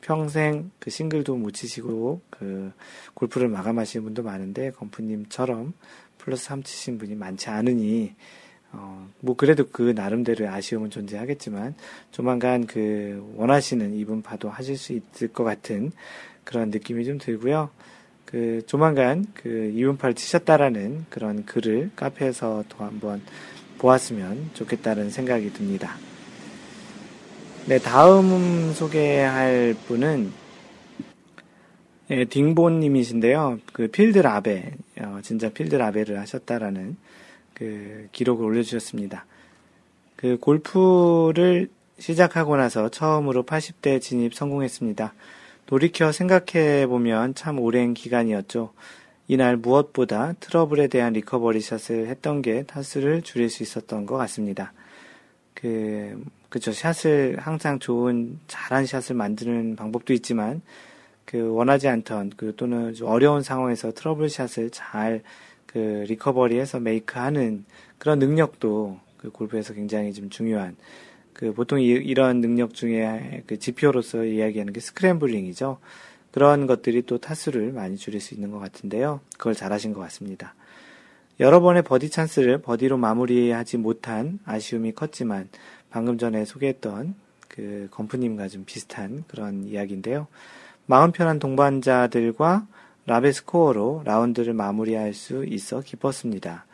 [0.00, 2.72] 평생 그 싱글도 못 치시고 그
[3.14, 5.72] 골프를 마감하시는 분도 많은데 건프님처럼
[6.18, 8.14] 플러스 3 치신 분이 많지 않으니
[8.72, 11.74] 어, 뭐 그래도 그 나름대로의 아쉬움은 존재하겠지만
[12.12, 15.90] 조만간 그 원하시는 이분 파도 하실 수 있을 것 같은
[16.44, 17.70] 그런 느낌이 좀 들고요.
[18.24, 23.22] 그 조만간 그 이분파를 치셨다라는 그런 글을 카페에서 또 한번
[23.78, 25.96] 보았으면 좋겠다는 생각이 듭니다.
[27.66, 30.32] 네, 다음 소개할 분은
[32.10, 33.60] 예, 딩보님이신데요.
[33.72, 36.96] 그 필드 라베, 어, 진짜 필드 라베를 하셨다라는
[37.54, 39.26] 그 기록을 올려주셨습니다.
[40.16, 41.68] 그 골프를
[41.98, 45.14] 시작하고 나서 처음으로 80대 진입 성공했습니다.
[45.66, 48.72] 돌이켜 생각해 보면 참 오랜 기간이었죠.
[49.28, 54.72] 이날 무엇보다 트러블에 대한 리커버리 샷을 했던 게 타수를 줄일 수 있었던 것 같습니다.
[55.54, 56.20] 그,
[56.50, 56.72] 그쵸.
[56.72, 60.60] 샷을 항상 좋은, 잘한 샷을 만드는 방법도 있지만,
[61.24, 65.22] 그 원하지 않던, 그 또는 어려운 상황에서 트러블 샷을 잘
[65.72, 67.64] 그 리커버리해서 make하는
[67.98, 70.76] 그런 능력도 그 골프에서 굉장히 좀 중요한
[71.32, 75.78] 그 보통 이, 런 능력 중에 그 지표로서 이야기하는 게 scrambling이죠.
[76.32, 79.20] 그런 것들이 또 타수를 많이 줄일 수 있는 것 같은데요.
[79.38, 80.54] 그걸 잘하신 것 같습니다.
[81.38, 85.48] 여러 번의 버디 찬스를 버디로 마무리하지 못한 아쉬움이 컸지만
[85.90, 87.14] 방금 전에 소개했던
[87.48, 90.26] 그 건프님과 좀 비슷한 그런 이야기인데요.
[90.86, 92.66] 마음 편한 동반자들과
[93.06, 96.64] 라베 스코어로 라운드를 마무리할 수 있어 기뻤습니다.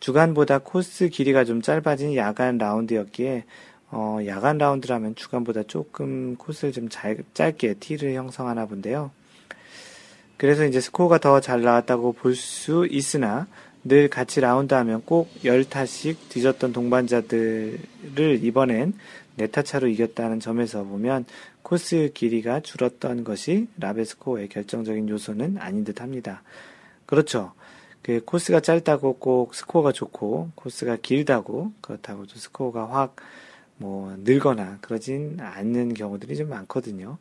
[0.00, 3.44] 주간보다 코스 길이가 좀 짧아진 야간 라운드였기에
[3.92, 9.10] 어, 야간 라운드라면 주간보다 조금 코스를 좀 잘, 짧게 티를 형성하나 본데요.
[10.36, 13.46] 그래서 이제 스코어가 더 잘 나왔다고 볼 수 있으나
[13.84, 18.94] 늘 같이 라운드 하면 꼭 10타씩 뒤졌던 동반자들을 이번엔
[19.38, 21.24] 4타 차로 이겼다는 점에서 보면
[21.62, 26.42] 코스 길이가 줄었던 것이 라베스코어의 결정적인 요소는 아닌 듯 합니다.
[27.06, 27.52] 그렇죠.
[28.02, 33.16] 그 코스가 짧다고 꼭 스코어가 좋고 코스가 길다고 그렇다고 또 스코어가 확
[33.82, 37.18] 뭐 늘거나 그러진 않는 경우들이 좀 많거든요.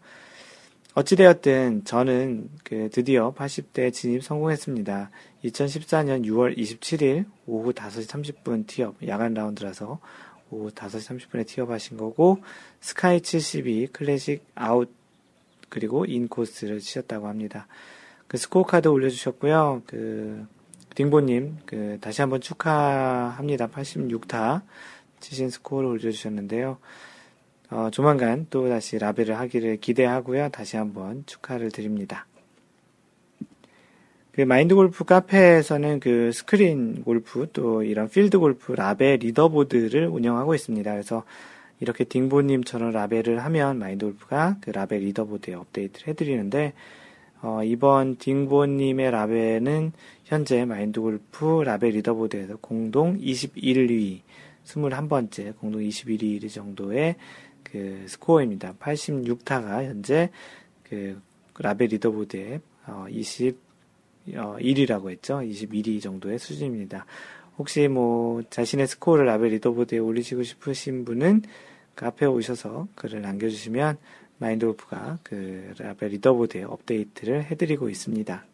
[0.94, 5.10] 어찌되었든 저는 그 드디어 80대 진입 성공했습니다.
[5.46, 10.00] 2014년 6월 27일 오후 5시 30분 티업 야간 라운드라서
[10.50, 12.44] 오후 5시 30분에 티업하신 거고
[12.80, 14.94] 스카이 72 클래식 아웃
[15.70, 17.68] 그리고 인 코스를 치셨다고 합니다.
[18.28, 19.84] 그 스코어 카드 올려주셨고요.
[19.88, 20.46] 그
[20.96, 23.68] 딩보님 그 다시 한번 축하합니다.
[23.68, 24.62] 86타
[25.22, 26.78] 치신 스코어를 올려주셨는데요.
[27.72, 30.50] 어, 조만간 또 다시 라베를 하기를 기대하고요.
[30.50, 32.28] 다시 한번 축하를 드립니다.
[34.32, 40.90] 그 마인드 골프 카페에서는 그 스크린 골프 또 이런 필드 골프 라베 리더보드를 운영하고 있습니다.
[40.90, 41.24] 그래서
[41.82, 46.74] 이렇게 딩보님처럼 라베를 하면 마인드 골프가 그 라베 리더보드에 업데이트를 해드리는데
[47.42, 49.92] 어, 이번 딩보님의 라베는
[50.24, 54.22] 현재 마인드 골프 라베 리더보드에서 공동 21위,
[54.66, 57.16] 21번째 공동 21위 정도의
[57.64, 58.76] 그 스코어입니다.
[58.80, 60.30] 86타가 현재
[60.88, 61.20] 그
[61.58, 63.71] 라베 리더보드에 어, 20, 어,
[64.28, 65.40] 1위라고 했죠.
[65.40, 67.06] 21위 정도의 수준입니다.
[67.58, 71.44] 혹시 뭐 자신의 스코어를 라베 리더보드에 올리시고 싶으신 분은
[71.96, 73.98] 카페에 오셔서 글을 남겨주시면
[74.40, 78.46] 마인드골프가 그 라베 리더보드에 업데이트를 해드리고 있습니다.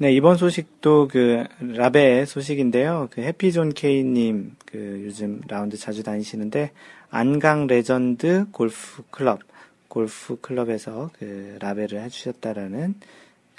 [0.00, 3.08] 네, 이번 소식도 그 라베 소식인데요.
[3.10, 6.70] 그 해피존 케이님 그 요즘 라운드 자주 다니시는데
[7.10, 9.40] 안강 레전드 골프 클럽
[9.88, 12.94] 골프 클럽에서 그 라베를 해주셨다라는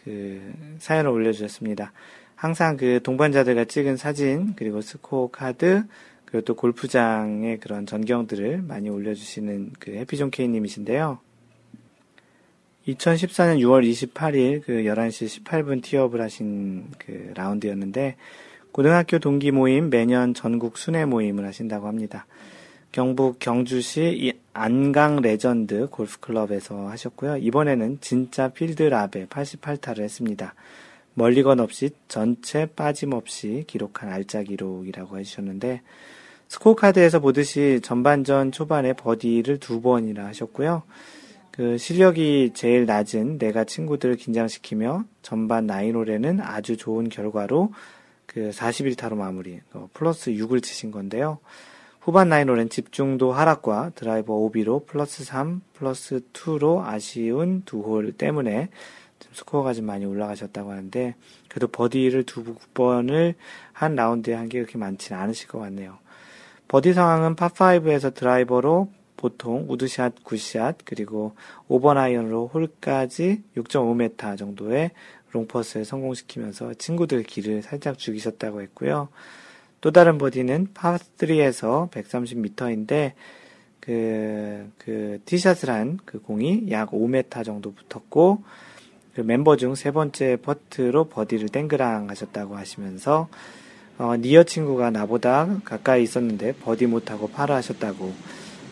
[0.03, 1.91] 그 사연을 올려주셨습니다.
[2.35, 5.83] 항상 그 동반자들과 찍은 사진 그리고 스코어 카드
[6.25, 11.19] 그리고 또 골프장의 그런 전경들을 많이 올려주시는 그 해피존 케이님이신데요.
[12.87, 18.15] 2014년 6월 28일 그 11시 18분 티업을 하신 그 라운드였는데
[18.71, 22.25] 고등학교 동기 모임 매년 전국 순회 모임을 하신다고 합니다.
[22.91, 27.37] 경북 경주시 안강 레전드 골프클럽에서 하셨고요.
[27.37, 30.55] 이번에는 진짜 필드라베 88타를 했습니다.
[31.13, 35.81] 멀리건 없이 전체 빠짐없이 기록한 알짜 기록이라고 해주셨는데
[36.47, 40.81] 스코어 카드에서 보듯이 전반전 초반에 버디를 두 번이나 하셨고요.
[41.51, 47.71] 그 실력이 제일 낮은 내가 친구들을 긴장시키며 전반 나인홀에는 아주 좋은 결과로
[48.25, 51.39] 그 41타로 마무리, 어, 플러스 6을 치신 건데요.
[51.99, 58.69] 후반 나인홀엔 집중도 하락과 드라이버 오비로 플러스 3, 플러스 2로 아쉬운 두 홀 때문에
[59.19, 61.15] 좀 스코어가 좀 많이 올라가셨다고 하는데
[61.49, 63.35] 그래도 버디를 두 번을
[63.73, 65.97] 한 라운드에 한 게 그렇게 많지는 않으실 것 같네요.
[66.69, 71.33] 버디 상황은 파5에서 드라이버로 보통 우드샷, good shot, 그리고
[71.67, 74.91] 5번 아이언으로 홀까지 6.5m 정도의
[75.31, 79.09] long putt을 성공시키면서 친구들 길을 살짝 죽이셨다고 했고요.
[79.81, 83.13] 또 다른 버디는 파3에서 130m인데
[83.79, 88.43] 그, 그, 티샷을 한 그 공이 약 5m 정도 붙었고,
[89.15, 93.29] 그 멤버 중 세 번째 퍼트로 버디를 땡그랑 하셨다고 하시면서,
[93.97, 98.13] 어, near 친구가 나보다 가까이 있었는데 버디 못하고 파라 하셨다고.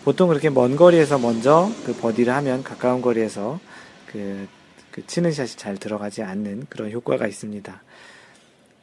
[0.06, 3.60] 보통 그렇게 먼 거리에서 먼저 그 버디를 하면 가까운 거리에서
[4.08, 4.48] 그,
[4.92, 7.82] 그 치는 샷이 잘 들어가지 않는 그런 효과가 있습니다.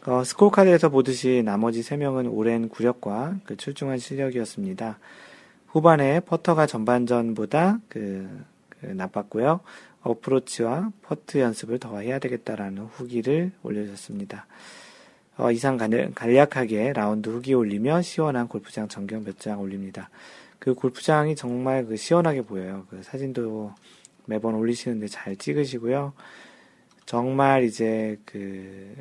[0.07, 4.99] 어, 스코어 카드에서 보듯이 나머지 3명은 오랜 구력과 그 출중한 실력이었습니다.
[5.69, 8.29] 후반에 퍼터가 전반전보다 그,
[8.69, 9.61] 그 나빴고요.
[10.03, 14.47] 어프로치와 퍼트 연습을 더 해야 되겠다라는 후기를 올려줬습니다.
[15.39, 15.79] 어, 이상
[16.15, 20.11] 간략하게 라운드 후기 올리며 시원한 골프장 전경 몇 장 올립니다.
[20.59, 22.85] 그 골프장이 정말 그 시원하게 보여요.
[22.91, 23.73] 그 사진도
[24.27, 26.13] 매번 올리시는데 잘 찍으시고요.
[27.07, 28.95] 정말 이제 그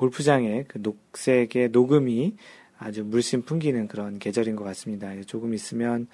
[0.00, 2.34] 골프장의 그 녹색의 녹음이
[2.78, 5.12] 아주 물씬 풍기는 그런 계절인 것 같습니다.
[5.26, 6.06] 조금 있으면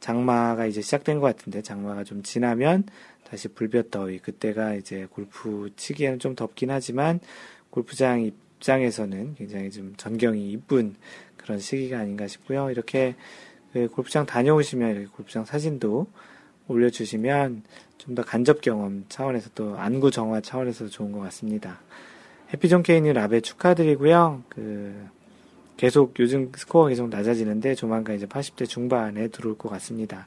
[0.00, 2.84] 장마가 이제 시작된 것 같은데 장마가 좀 지나면
[3.22, 7.20] 다시 불볕더위 그때가 이제 골프 치기에는 좀 덥긴 하지만
[7.70, 10.96] 골프장 입장에서는 굉장히 좀 전경이 이쁜
[11.36, 12.72] 그런 시기가 아닌가 싶고요.
[12.72, 13.14] 이렇게
[13.72, 16.08] 그 골프장 다녀오시면 이렇게 골프장 사진도
[16.66, 17.62] 올려주시면
[17.98, 21.80] 좀 더 간접 경험 차원에서 또 안구 정화 차원에서 좋은 것 같습니다.
[22.52, 24.42] 해피존 케이님 라벨 축하드리고요.
[24.48, 24.94] 그
[25.76, 30.26] 계속 요즘 스코어가 계속 낮아지는데 조만간 이제 80대 중반에 들어올 것 같습니다.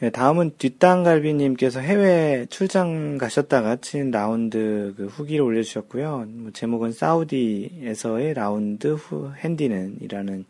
[0.00, 6.26] 네, 다음은 뒷땅갈비님께서 해외 출장 가셨다가 친 라운드 그 후기를 올려주셨고요.
[6.28, 10.44] 뭐 제목은 사우디에서의 라운드 후 핸디는 이라는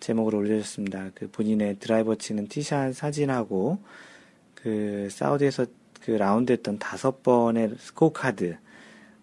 [0.00, 1.12] 제목으로 올려주셨습니다.
[1.14, 3.78] 그 본인의 드라이버 치는 티샷 사진하고
[4.54, 5.64] 그 사우디에서
[6.02, 8.58] 그 라운드 했던 다섯 번의 스코어 카드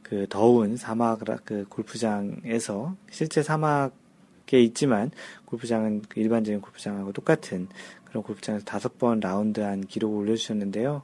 [0.10, 5.12] 그 더운 사막 그 골프장에서 실제 사막에 있지만
[5.46, 7.68] 골프장은 그 일반적인 골프장하고 똑같은
[8.06, 11.04] 그런 골프장에서 다섯 번 라운드한 기록을 올려주셨는데요.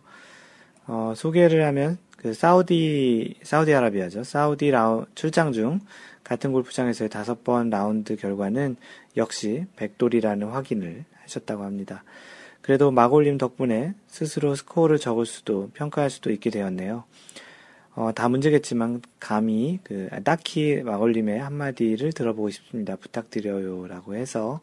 [0.87, 4.23] 어, 소개를 하면 그 사우디 사우디아라비아죠.
[4.23, 5.79] 사우디 라우 출장 중
[6.23, 8.75] 같은 골프장에서의 다섯 번 라운드 결과는
[9.17, 12.03] 역시 백돌이라는 확인을 하셨다고 합니다.
[12.61, 17.03] 그래도 마골님 덕분에 스스로 스코어를 적을 수도 평가할 수도 있게 되었네요.
[17.95, 22.97] 어, 다 문제겠지만 감히 그 딱히 마골님의 한마디를 들어보고 싶습니다.
[22.97, 24.59] 부탁드려요라고 해서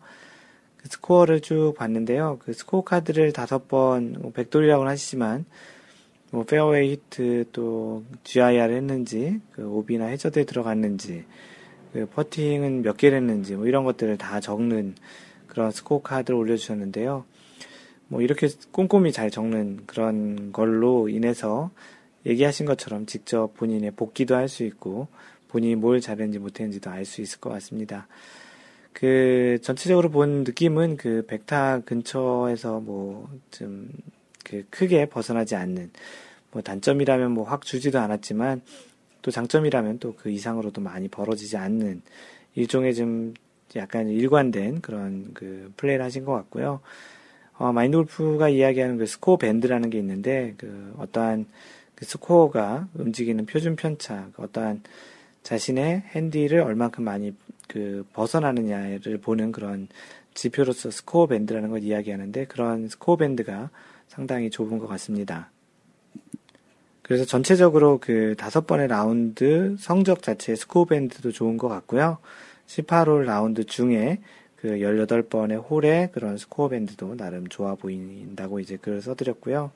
[0.76, 2.38] 그 스코어를 쭉 봤는데요.
[2.42, 5.46] 그 스코어 카드를 다섯 번뭐 백돌이라고는 하시지만
[6.30, 11.24] 뭐 fairway hit 또 GIR 했는지 그 오비나 해저드에 들어갔는지
[11.94, 14.94] 그 퍼팅은 몇 개를 했는지 뭐 이런 것들을 다 적는
[15.46, 17.24] 그런 스코어 카드를 올려주셨는데요.
[18.08, 21.70] 뭐 이렇게 꼼꼼히 잘 적는 그런 걸로 인해서
[22.26, 25.08] 얘기하신 것처럼 직접 본인의 복귀도 할 수 있고
[25.48, 28.06] 본인이 뭘 잘했는지 못했는지도 알 수 있을 것 같습니다.
[28.92, 33.88] 그 전체적으로 본 느낌은 그 백타 근처에서 뭐 좀
[34.44, 35.90] 그 크게 벗어나지 않는
[36.50, 38.60] 뭐 단점이라면 뭐 확 주지도 않았지만
[39.22, 42.02] 또 장점이라면 또 그 이상으로도 많이 벌어지지 않는
[42.54, 43.34] 일종의 좀
[43.76, 46.80] 약간 일관된 그런 그 플레이를 하신 것 같고요.
[47.56, 51.46] 어, 마인드 골프가 이야기하는 그 score band라는 게 있는데 그 어떠한
[52.02, 54.82] 그 스코어가 움직이는 표준 편차, 그 어떠한
[55.44, 57.32] 자신의 핸디를 얼만큼 많이
[57.68, 59.86] 그 벗어나느냐를 보는 그런
[60.34, 63.70] 지표로서 score band라는 걸 이야기하는데 그런 score band가
[64.08, 65.52] 상당히 좁은 것 같습니다.
[67.02, 72.18] 그래서 전체적으로 그 다섯 번의 라운드 성적 자체의 score band도 좋은 것 같고요.
[72.66, 74.18] 18홀 라운드 중에
[74.56, 79.70] 그 18번의 홀의 그런 스코어 밴드도 나름 좋아 보인다고 이제 글을 써드렸고요.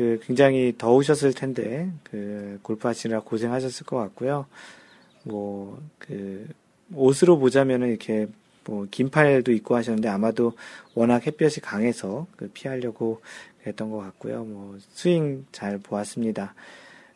[0.00, 4.46] 그 굉장히 더우셨을 텐데 그 골프 하시느라 고생하셨을 것 같고요.
[5.24, 6.48] 뭐 그
[6.94, 8.26] 옷으로 보자면은 이렇게
[8.64, 10.54] 뭐 긴팔도 입고 하셨는데 아마도
[10.94, 13.20] 워낙 햇볕이 강해서 그 피하려고
[13.66, 14.44] 했던 것 같고요.
[14.44, 16.54] 뭐 스윙 잘 보았습니다.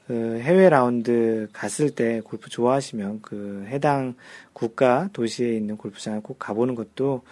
[0.06, 4.14] 그 해외 라운드 갔을 때 골프 좋아하시면 그 해당
[4.52, 7.22] 국가 도시에 있는 골프장을 꼭 가보는 것도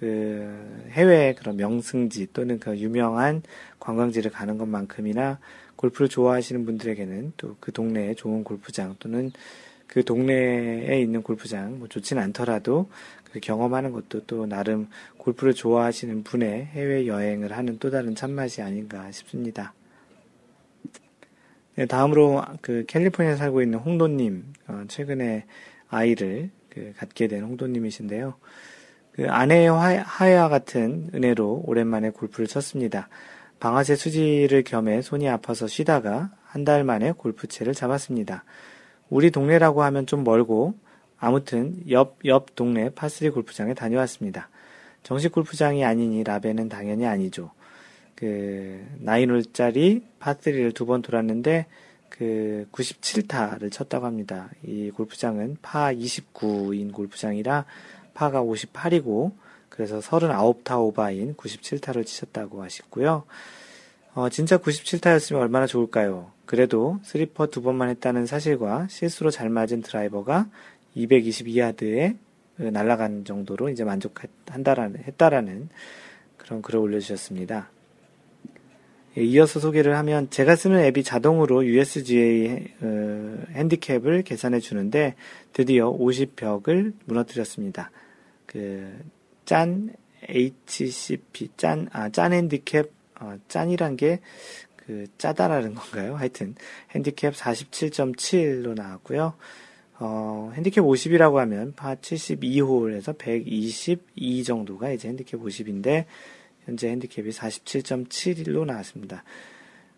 [0.00, 3.42] 그 해외 그런 명승지 또는 그 유명한
[3.78, 5.38] 관광지를 가는 것만큼이나
[5.76, 9.30] 골프를 좋아하시는 분들에게는 또 그 동네에 좋은 골프장 또는
[9.86, 12.88] 그 동네에 있는 골프장 뭐 좋지는 않더라도
[13.32, 19.10] 그 경험하는 것도 또 나름 골프를 좋아하시는 분의 해외 여행을 하는 또 다른 참맛이 아닌가
[19.12, 19.74] 싶습니다.
[21.76, 25.46] 네, 다음으로 그 캘리포니아에 살고 있는 홍도님 어, 최근에
[25.88, 28.34] 아이를 그 갖게 된 홍도님이신데요.
[29.12, 33.08] 그 아내의 하야 같은 은혜로 오랜만에 골프를 쳤습니다.
[33.58, 38.44] 방아쇠 수지를 겸해 손이 아파서 쉬다가 한 달 만에 골프채를 잡았습니다.
[39.08, 40.74] 우리 동네라고 하면 좀 멀고
[41.18, 44.48] 아무튼 옆, 옆 동네 파스리 골프장에 다녀왔습니다.
[45.02, 47.50] 정식 골프장이 아니니 라벤은 당연히 아니죠.
[48.14, 51.66] 그, 나인홀짜리 파3를 두 번 돌았는데,
[52.08, 54.50] 그, 97타를 쳤다고 합니다.
[54.62, 57.64] 이 골프장은 파 29인 골프장이라
[58.14, 59.32] 파가 58이고,
[59.68, 63.24] 그래서 39타 오바인 97타를 치셨다고 하시고요.
[64.14, 66.32] 어, 진짜 97타였으면 얼마나 좋을까요?
[66.44, 70.48] 그래도 three putt 두 번만 했다는 사실과 실수로 잘 맞은 드라이버가
[70.96, 72.16] 222야드에
[72.56, 75.68] 날아간 정도로 이제 만족한다라는, 했다라는
[76.36, 77.70] 그런 글을 올려주셨습니다.
[79.16, 85.14] 예, 이어서 소개를 하면 제가 쓰는 앱이 자동으로 USGA 어, 핸디캡을 계산해 주는데
[85.52, 87.90] 드디어 50벽을 무너뜨렸습니다.
[88.46, 88.92] 그
[89.44, 89.92] 짠
[90.28, 92.84] HCP 짠 아 짠 핸디캡
[93.20, 94.20] 어, 짠이란 게
[94.90, 96.16] 그 짜다라는 건가요?
[96.16, 96.56] 하여튼
[96.92, 99.34] 핸디캡 47.7로 나왔고요.
[100.00, 106.06] 어, 핸디캡 50이라고 하면 파 72홀에서 122 정도가 이제 핸디캡 50인데
[106.70, 109.24] 현재 핸디캡이 47.71로 나왔습니다.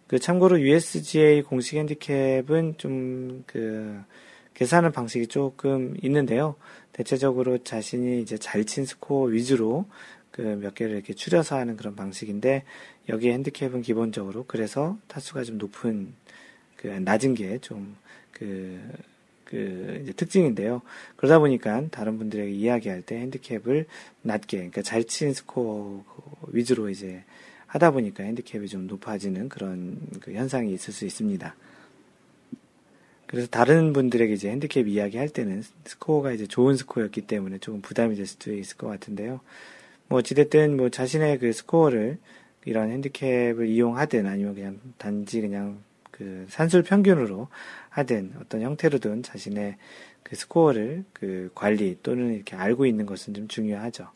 [0.07, 4.01] 그 참고로 USGA 공식 핸디캡은 좀 그
[4.55, 6.57] 계산하는 방식이 조금 있는데요.
[6.93, 9.87] 대체적으로 자신이 이제 잘 친 스코어 위주로
[10.31, 12.65] 그 몇 개를 이렇게 추려서 하는 그런 방식인데
[13.09, 16.15] 여기 핸디캡은 기본적으로 그래서 타수가 좀 높은
[16.77, 17.97] 그 낮은 게 좀
[18.33, 18.81] 그
[19.53, 20.81] 그 특징인데요.
[21.17, 23.85] 그러다 보니까 다른 분들에게 이야기할 때 핸디캡을
[24.23, 26.03] 낮게, 그러니까 잘 친 스코어
[26.49, 27.23] 위주로 이제
[27.67, 31.55] 하다 보니까 핸디캡이 좀 높아지는 그런 그 현상이 있을 수 있습니다.
[33.27, 38.27] 그래서 다른 분들에게 이제 핸디캡 이야기할 때는 스코어가 이제 좋은 스코어였기 때문에 조금 부담이 될
[38.27, 39.41] 수도 있을 것 같은데요.
[40.09, 42.17] 뭐 어찌됐든 뭐 자신의 그 스코어를
[42.65, 45.81] 이런 핸디캡을 이용하든 아니면 그냥 단지 그냥
[46.11, 47.49] 그 산술 평균으로
[47.93, 49.77] 하든 어떤 형태로든 자신의
[50.23, 54.09] 그 스코어를 그 관리 또는 이렇게 알고 있는 것은 좀 중요하죠.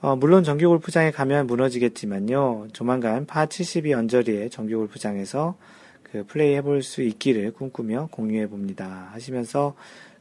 [0.00, 2.68] 어, 물론 정규 골프장에 가면 무너지겠지만요.
[2.72, 5.56] 조만간 파 72 언저리의 정규 골프장에서
[6.02, 9.10] 그 플레이 해볼 수 있기를 꿈꾸며 공유해 봅니다.
[9.12, 9.76] 하시면서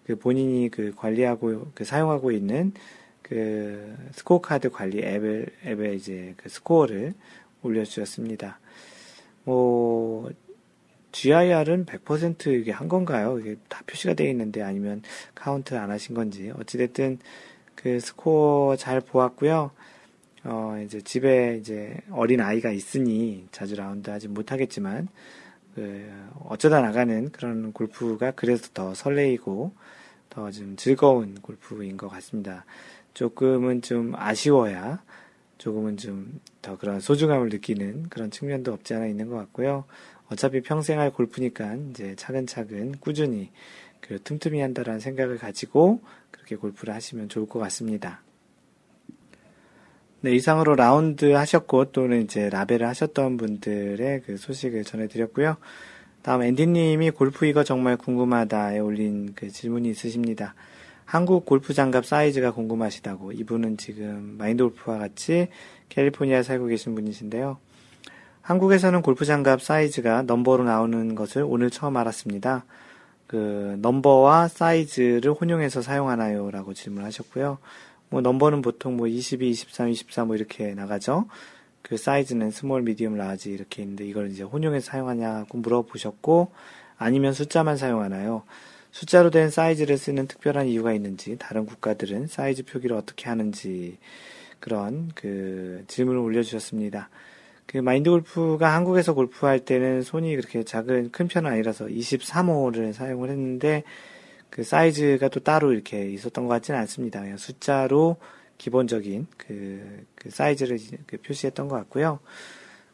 [0.05, 2.74] 그 본인이 그 관리하고 그 사용하고 있는
[3.22, 7.14] 그 스코어 카드 관리 앱을 앱에 이제 그 스코어를
[7.62, 8.60] 올려주셨습니다.
[9.45, 10.30] 뭐
[11.12, 13.39] GIR은 100% 이게 한 건가요?
[13.39, 15.01] 이게 다 표시가 되어 있는데 아니면
[15.36, 17.20] 카운트 안 하신 건지 어찌됐든
[17.76, 19.72] 그 스코어 잘 보았고요.
[20.45, 25.07] 어 이제 집에 이제 어린 아이가 있으니 자주 라운드 하지 못하겠지만
[25.76, 26.10] 그
[26.45, 29.74] 어쩌다 나가는 그런 골프가 그래서 더 설레이고
[30.30, 32.66] 더 좀 즐거운 골프인 것 같습니다.
[33.14, 35.01] 조금은 좀 아쉬워야
[35.57, 39.86] 조금은 좀 더 그런 소중함을 느끼는 그런 측면도 없지 않아 있는 것 같고요.
[40.32, 43.51] 어차피 평생 할 골프니까 이제 차근차근 꾸준히
[43.99, 46.01] 그 틈틈이 한다라는 생각을 가지고
[46.32, 48.21] 그렇게 골프를 하시면 좋을 것 같습니다.
[50.21, 55.57] 네, 이상으로 라운드 하셨고 또는 이제 라벨을 하셨던 분들의 그 소식을 전해드렸고요.
[56.21, 60.55] 다음 앤디님이 골프 이거 정말 궁금하다에 올린 그 질문이 있으십니다.
[61.05, 65.47] 한국 골프 장갑 사이즈가 궁금하시다고 이분은 지금 마인드 골프와 같이
[65.88, 67.57] 캘리포니아에 살고 계신 분이신데요.
[68.50, 72.66] 한국에서는 골프 장갑 사이즈가 넘버로 나오는 것을 오늘 처음 알았습니다.
[73.28, 76.50] 그 넘버와 사이즈를 혼용해서 사용하나요?
[76.50, 77.60] 라고 질문하셨고요.
[78.10, 81.28] 뭐 넘버는 보통 뭐 22, 23, 24 뭐 이렇게 나가죠.
[81.84, 86.50] 그 사이즈는 small, medium, large 이렇게 있는데 이걸 이제 혼용해서 사용하냐고 물어보셨고
[86.97, 88.41] 아니면 숫자만 사용하나요?
[88.89, 94.00] 숫자로 된 사이즈를 쓰는 특별한 이유가 있는지 다른 국가들은 사이즈 표기를 어떻게 하는지
[94.60, 97.10] 그런 그 질문을 올려주셨습니다.
[97.70, 103.84] 그 마인드 골프가 한국에서 골프할 때는 손이 그렇게 작은 큰 편은 아니라서 23호를 사용을 했는데
[104.49, 107.22] 그 사이즈가 또 따로 이렇게 있었던 것 같지는 않습니다.
[107.22, 108.17] 그냥 숫자로
[108.57, 112.17] 기본적인 그, 그 사이즈를 그 표시했던 것 같고요.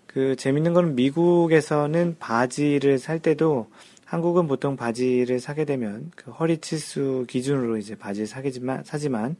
[0.07, 3.69] 그 재밌는 거는 미국에서는 바지를 살 때도
[4.03, 9.37] 한국은 보통 바지를 사게 되면 그 허리 치수 기준으로 이제 바지를 사겠지만 사지만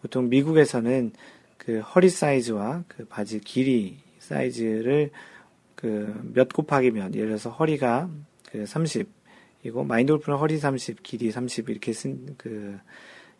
[0.00, 1.10] 보통 미국에서는
[1.56, 3.98] 그 허리 사이즈와 그 바지 길이
[4.30, 5.10] 사이즈를
[5.74, 8.08] 그 몇 곱하기 면 예를 들어서 허리가
[8.50, 9.08] 그 30,
[9.64, 12.78] 이거 마인드 골프는 허리 30, 길이 30 이렇게 쓴 그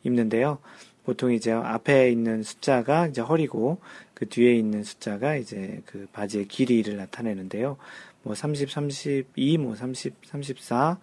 [0.02, 0.58] 입는데요.
[1.04, 3.80] 보통 이제 앞에 있는 숫자가 이제 허리고
[4.14, 7.76] 그 뒤에 있는 숫자가 이제 그 바지의 길이를 나타내는데요.
[8.22, 10.98] 뭐 30, 32, 뭐 30, 34,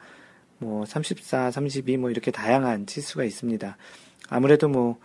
[0.60, 3.78] 뭐 34, 32, 뭐 이렇게 다양한 치수가 있습니다.
[4.30, 4.98] 아무래도 뭐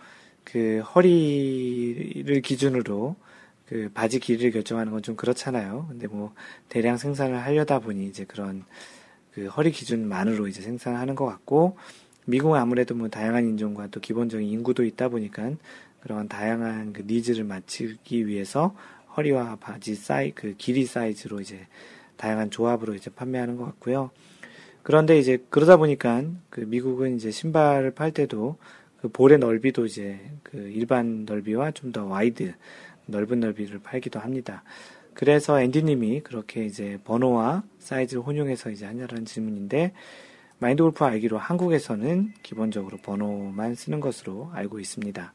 [0.43, 3.15] 그 허리를 기준으로
[3.67, 5.87] 그 바지 길이를 결정하는 건 좀 그렇잖아요.
[5.89, 6.33] 근데 뭐
[6.69, 8.63] 대량 생산을 하려다 보니 이제 그런
[9.33, 11.77] 그 허리 기준만으로 이제 생산하는 것 같고
[12.25, 15.51] 미국은 아무래도 뭐 다양한 인종과 또 기본적인 인구도 있다 보니까
[16.01, 18.75] 그런 다양한 그 needs를 맞추기 위해서
[19.17, 21.67] 허리와 바지 사이 그 길이 사이즈로 이제
[22.17, 24.11] 다양한 조합으로 이제 판매하는 것 같고요.
[24.83, 28.57] 그런데 이제 그러다 보니까 그 미국은 이제 신발을 팔 때도
[29.01, 32.53] 그 볼의 넓이도 이제 그 일반 넓이와 좀 더 wide
[33.05, 34.63] 넓은 넓이를 팔기도 합니다.
[35.13, 39.93] 그래서 앤디님이 그렇게 이제 번호와 사이즈를 혼용해서 이제 하냐라는 질문인데
[40.59, 45.33] 마인드 골프 알기로 한국에서는 기본적으로 번호만 쓰는 것으로 알고 있습니다.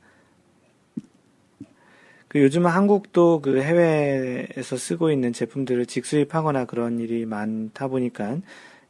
[2.28, 8.38] 그 요즘 한국도 그 해외에서 쓰고 있는 제품들을 직수입하거나 그런 일이 많다 보니까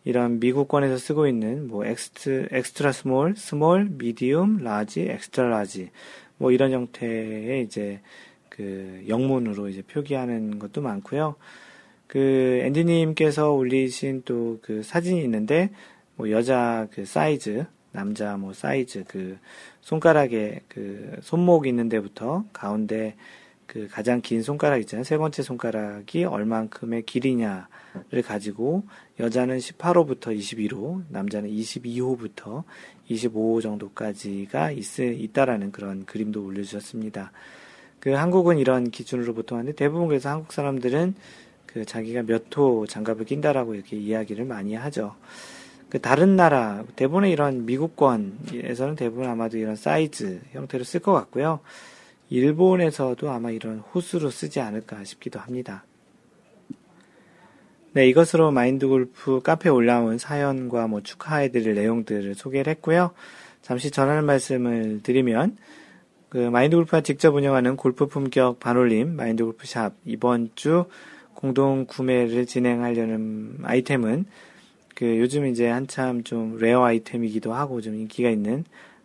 [0.04, 5.90] 이런 미국권에서 쓰고 있는 뭐 ext, extra small, small, medium, large, extra large
[6.36, 8.00] 뭐 이런 형태의 이제
[8.58, 11.36] 그 영문으로 이제 표기하는 것도 많고요.
[12.08, 15.70] 그 앤디님께서 올리신 또 그 사진이 있는데
[16.16, 19.38] 뭐 여자 그 사이즈, 남자 뭐 사이즈 그
[19.80, 23.14] 손가락에 그 손목 있는 데부터 가운데
[23.66, 25.04] 그 가장 긴 손가락 있잖아요.
[25.04, 28.82] 세 번째 손가락이 얼만큼의 길이냐를 가지고
[29.20, 32.64] 여자는 18호부터 21호, 남자는 22호부터
[33.08, 37.30] 25호 정도까지가 있, 있다라는 그런 그림도 올려주셨습니다.
[38.00, 41.14] 그 한국은 이런 기준으로 보통 하는데 대부분 그래서 한국 사람들은
[41.66, 45.14] 그 자기가 몇 호 장갑을 낀다라고 이렇게 이야기를 많이 하죠.
[45.88, 51.60] 그 다른 나라 대부분의 이런 미국권에서는 대부분 아마도 이런 사이즈 형태로 쓸 것 같고요.
[52.30, 55.84] 일본에서도 아마 이런 호수로 쓰지 않을까 싶기도 합니다.
[57.92, 63.12] 네, 이것으로 마인드 골프 카페에 올라온 사연과 뭐 축하해드릴 내용들을 소개를 했고요.
[63.62, 65.56] 잠시 전하는 말씀을 드리면
[66.28, 70.84] 그 마인드 골프가 직접 운영하는 골프 품격 반올림 마인드 골프샵 이번 주
[71.34, 74.26] 공동 구매를 진행하려는 아이템은
[74.94, 78.64] 그 요즘 이제 한참 좀 rare 아이템이기도 하고 좀 인기가 있는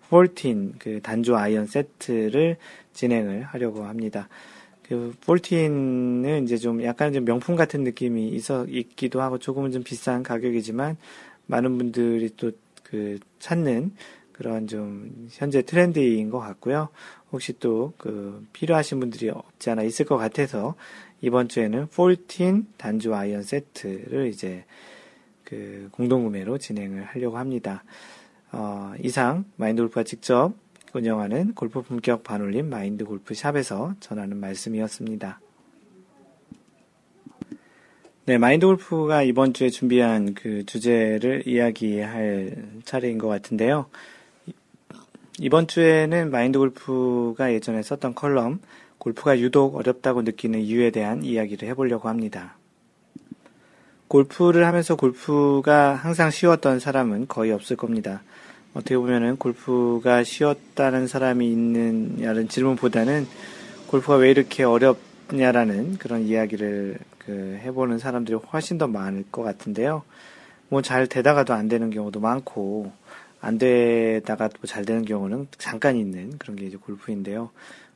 [0.10, 2.58] 14, 그 단조 아이언 세트를
[2.94, 4.28] 진행을 하려고 합니다.
[4.82, 10.24] 그 14은 이제 좀 약간 좀 명품 같은 느낌이 있어 있기도 하고 조금은 좀 비싼
[10.24, 10.98] 가격이지만
[11.48, 12.52] 많은 분들이 또
[12.94, 13.92] 그 찾는
[14.34, 16.90] 그런 좀 현재 트렌드인 것 같고요.
[17.32, 20.76] 혹시 또 그 필요하신 분들이 없지 않아 있을 것 같아서
[21.22, 24.66] 이번 주에는 14 단조 아이언 세트를 이제
[25.44, 27.84] 그 공동구매로 진행을 하려고 합니다.
[28.52, 30.54] 어, 이상 마인드 골프가 직접
[30.94, 35.40] 운영하는 골프 품격 반올림 마인드 골프 샵에서 전하는 말씀이었습니다.
[38.26, 43.88] 네, 마인드 골프가 이번 주에 준비한 그 주제를 이야기할 차례인 것 같은데요.
[45.40, 48.60] 이번 주에는 마인드 골프가 예전에 썼던 컬럼
[49.00, 52.56] 골프가 유독 어렵다고 느끼는 이유에 대한 이야기를 해보려고 합니다.
[54.08, 58.22] 골프를 하면서 골프가 항상 쉬웠던 사람은 거의 없을 겁니다.
[58.76, 63.28] 어떻게 보면은 골프가 쉬웠다는 사람이 있느냐는 질문보다는
[63.88, 70.04] 골프가 왜 이렇게 어렵냐라는 그런 이야기를 그 해보는 사람들이 훨씬 더 많을 것 같은데요.
[70.70, 72.92] 뭐 잘 되다가도 안 되는 경우도 많고
[73.44, 77.52] 안 되다가 또 잘 되는 경우는 잠깐 있는 그런 게 이제 골프인데요.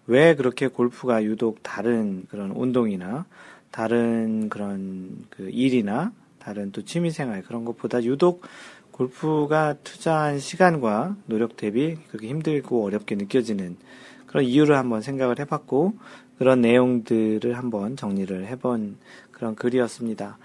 [0.06, 3.26] 왜 그렇게 골프가 유독 다른 그런 운동이나
[3.72, 8.43] 다른 그런 그 일이나 다른 또 취미생활 그런 것보다 유독
[8.91, 13.78] 골프가 투자한 시간과 노력 대비 그렇게 힘들고 어렵게 느껴지는
[14.26, 15.93] 그런 이유를 한번 생각을 해봤고
[16.38, 18.98] 그런 내용들을 한번 정리를 해본
[19.32, 20.38] 그런 글이었습니다.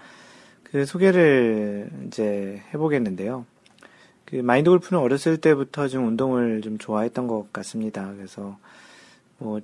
[0.63, 3.45] 그 소개를 이제 해보겠는데요.
[4.33, 8.11] 그 마인드 골프는 어렸을 때부터 좀 운동을 좀 좋아했던 것 같습니다.
[8.15, 8.57] 그래서
[9.37, 9.61] 뭐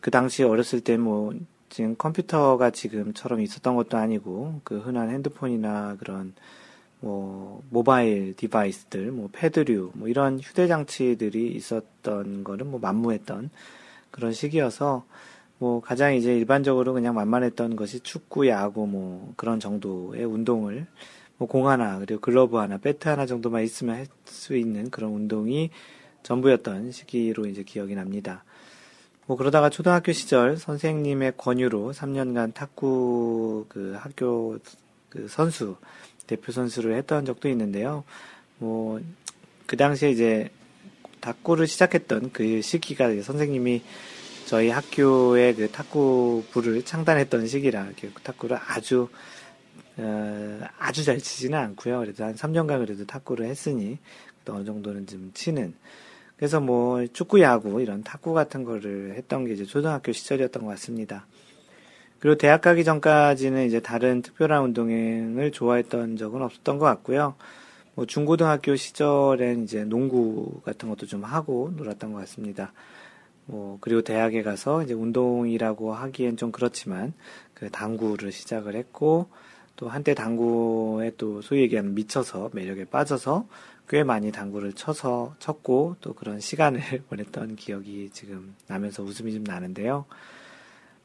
[0.00, 1.34] 그 당시 어렸을 때 뭐
[1.68, 6.32] 지금 컴퓨터가 지금처럼 있었던 것도 아니고 그 흔한 핸드폰이나 그런
[7.00, 13.50] 뭐 모바일 디바이스들, 뭐 패드류, 뭐 이런 휴대 장치들이 있었던 거는 뭐 만무했던
[14.10, 15.04] 그런 시기여서
[15.58, 20.86] 뭐 가장 이제 일반적으로 그냥 만만했던 것이 축구, 야구 뭐 그런 정도의 운동을
[21.38, 25.70] 뭐 공 하나 그리고 글러브 하나, 배트 하나 정도만 있으면 할 수 있는 그런 운동이
[26.22, 28.44] 전부였던 시기로 이제 기억이 납니다.
[29.26, 34.58] 뭐 그러다가 초등학교 시절 선생님의 권유로 3년간 탁구 그 학교
[35.08, 35.76] 그 선수
[36.26, 38.04] 대표 선수를 했던 적도 있는데요.
[38.58, 39.00] 뭐,
[39.66, 40.50] 그 당시에 이제
[41.20, 43.82] 탁구를 시작했던 그 시기가 선생님이
[44.46, 47.88] 저희 학교에 그 탁구부를 창단했던 시기라
[48.22, 49.08] 탁구를 아주
[49.98, 52.00] 어, 아주 잘 치지는 않고요.
[52.00, 53.98] 그래도 한 3년간 그래도 탁구를 했으니
[54.44, 55.74] 또 어느 정도는 좀 치는.
[56.36, 61.26] 그래서 뭐 축구, 야구 이런 탁구 같은 거를 했던 게 이제 초등학교 시절이었던 것 같습니다.
[62.20, 67.34] 그리고 대학 가기 전까지는 이제 다른 특별한 운동을 좋아했던 적은 없었던 것 같고요.
[67.94, 72.72] 뭐 중고등학교 시절엔 이제 농구 같은 것도 좀 하고 놀았던 것 같습니다.
[73.46, 77.14] 뭐 그리고 대학에 가서 이제 운동이라고 하기엔 좀 그렇지만
[77.54, 79.28] 그 당구를 시작을 했고
[79.78, 83.46] 또 한때 당구에 또 소위 얘기하는 미쳐서 매력에 빠져서
[83.88, 90.04] 꽤 많이 당구를 쳐서 쳤고 또 그런 시간을 보냈던 기억이 지금 나면서 웃음이 좀 나는데요.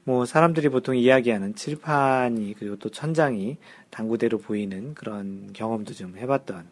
[0.06, 3.58] 뭐 사람들이 보통 이야기하는 칠판이 그리고 또 천장이
[3.92, 6.66] 당구대로 보이는 그런 경험도 좀 해봤던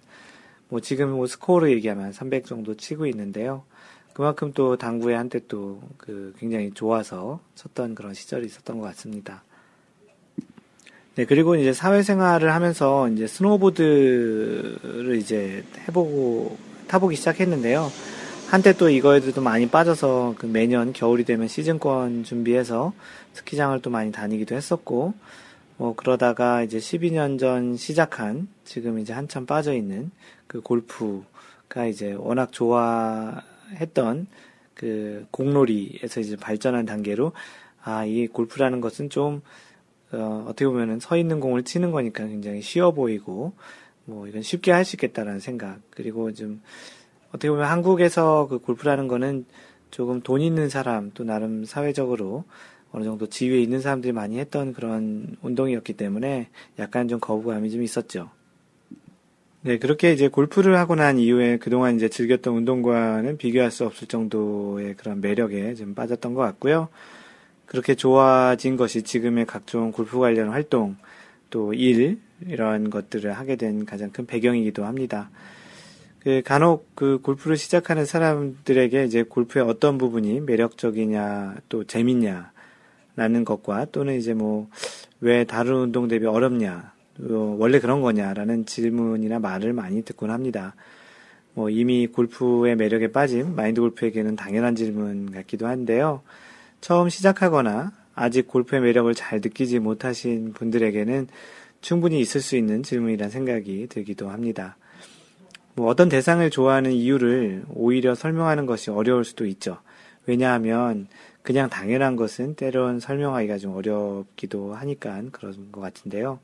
[0.69, 3.63] 뭐 지금 뭐 스코어로 얘기하면 300 정도 치고 있는데요.
[4.13, 9.43] 그만큼 또 당구에 한때 또 그 굉장히 좋아서 쳤던 그런 시절이 있었던 것 같습니다.
[11.21, 16.57] 네, 그리고 이제 사회생활을 하면서 이제 스노보드를 이제 해보고
[16.87, 17.91] 타보기 시작했는데요.
[18.49, 22.93] 한때 또 이거에도 많이 빠져서 그 매년 겨울이 되면 시즌권 준비해서
[23.33, 25.13] 스키장을 또 많이 다니기도 했었고,
[25.77, 30.09] 뭐 그러다가 이제 12년 전 시작한 지금 이제 한참 빠져 있는
[30.47, 34.25] 그 골프가 이제 워낙 좋아했던
[34.73, 37.33] 그 공놀이에서 이제 발전한 단계로
[37.83, 39.43] 아, 이 골프라는 것은 좀
[40.13, 43.53] 어, 어떻게 보면은 서 있는 공을 치는 거니까 굉장히 쉬워 보이고
[44.05, 46.61] 뭐 이건 쉽게 할 수 있겠다라는 생각 그리고 좀
[47.29, 49.45] 어떻게 보면 한국에서 그 골프라는 거는
[49.89, 52.45] 조금 돈 있는 사람 또 나름 사회적으로
[52.91, 56.49] 어느 정도 지위에 있는 사람들이 많이 했던 그런 운동이었기 때문에
[56.79, 58.29] 약간 좀 거부감이 좀 있었죠.
[59.63, 64.95] 네, 그렇게 이제 골프를 하고 난 이후에 그동안 이제 즐겼던 운동과는 비교할 수 없을 정도의
[64.95, 66.89] 그런 매력에 좀 빠졌던 것 같고요.
[67.71, 70.97] 그렇게 좋아진 것이 지금의 각종 골프 관련 활동,
[71.49, 75.29] 또 일, 이런 것들을 하게 된 가장 큰 배경이기도 합니다.
[76.19, 82.51] 그 간혹 그 골프를 시작하는 사람들에게 이제 골프의 어떤 부분이 매력적이냐 또 재밌냐
[83.15, 84.67] 라는 것과 또는 이제 뭐
[85.21, 90.75] 왜 다른 운동 대비 어렵냐 또 원래 그런 거냐라는 질문이나 말을 많이 듣곤 합니다.
[91.53, 96.23] 뭐 이미 골프의 매력에 빠진 마인드 골프에게는 당연한 질문 같기도 한데요.
[96.81, 101.27] 처음 시작하거나 아직 골프의 매력을 잘 느끼지 못하신 분들에게는
[101.79, 104.77] 충분히 있을 수 있는 질문이란 생각이 들기도 합니다.
[105.75, 109.77] 뭐 어떤 대상을 좋아하는 이유를 오히려 설명하는 것이 어려울 수도 있죠.
[110.25, 111.07] 왜냐하면
[111.41, 116.39] 그냥 당연한 것은 때론 설명하기가 좀 어렵기도 하니까 그런 것 같은데요.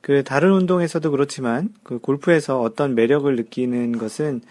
[0.00, 4.42] 그 다른 운동에서도 그렇지만 그 골프에서 어떤 매력을 느끼는 것은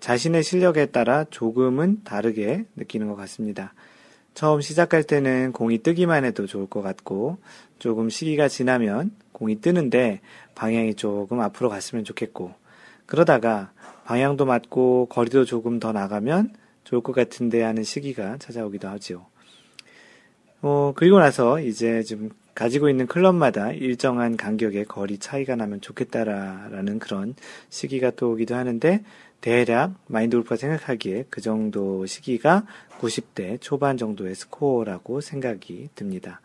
[0.00, 3.74] 자신의 실력에 따라 조금은 다르게 느끼는 것 같습니다.
[4.34, 7.38] 처음 시작할 때는 공이 뜨기만 해도 좋을 것 같고
[7.78, 10.20] 조금 시기가 지나면 공이 뜨는데
[10.54, 12.54] 방향이 조금 앞으로 갔으면 좋겠고
[13.06, 13.72] 그러다가
[14.04, 16.54] 방향도 맞고 거리도 조금 더 나가면
[16.84, 19.26] 좋을 것 같은데 하는 시기가 찾아오기도 하지요.
[20.62, 27.34] 어, 그리고 나서 이제 좀 가지고 있는 클럽마다 일정한 간격의 거리 차이가 나면 좋겠다라는 그런
[27.68, 29.02] 시기가 또 오기도 하는데
[29.40, 32.66] 대략 마인드 골프가 생각하기에 그 정도 시기가
[33.00, 36.40] 90대 초반 정도의 스코어라고 생각이 듭니다.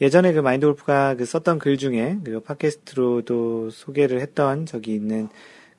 [0.00, 5.28] 예전에 그 마인드 골프가 그 썼던 글 중에 그리고 팟캐스트로도 소개를 했던 적이 있는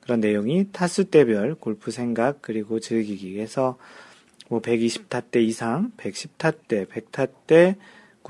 [0.00, 3.78] 그런 내용이 타수 대별 골프 생각 그리고 즐기기 에서
[4.48, 7.76] 뭐 120타대 이상, 110타대, 100타대,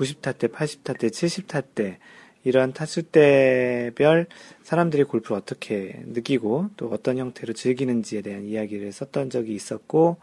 [0.01, 1.97] 90타대, 80타대, 70타대
[2.43, 4.25] 이런 타수대별
[4.63, 10.17] 사람들이 골프를 어떻게 느끼고 또 어떤 형태로 즐기는지에 대한 이야기를 썼던 적이 있었고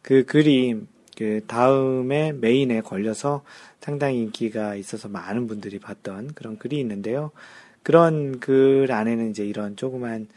[0.00, 0.80] 그 글이
[1.16, 3.44] 그 다음에 메인에 걸려서
[3.80, 7.32] 상당히 인기가 있어서 많은 분들이 봤던 그런 글이 있는데요.
[7.82, 10.28] 그런 글 안에는 이제 이런 조그만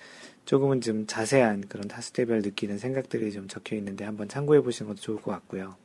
[0.45, 5.21] 조금은 좀 자세한 그런 타수대별 느끼는 생각들이 좀 적혀 있는데 한번 참고해 보시는 것도 좋을
[5.21, 5.75] 것 같고요.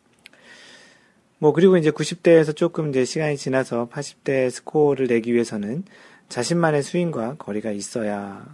[1.39, 5.85] 뭐 그리고 이제 90대에서 조금 이제 시간이 지나서 80대 스코어를 내기 위해서는
[6.29, 8.47] 자신만의 스윙과 거리가 있어야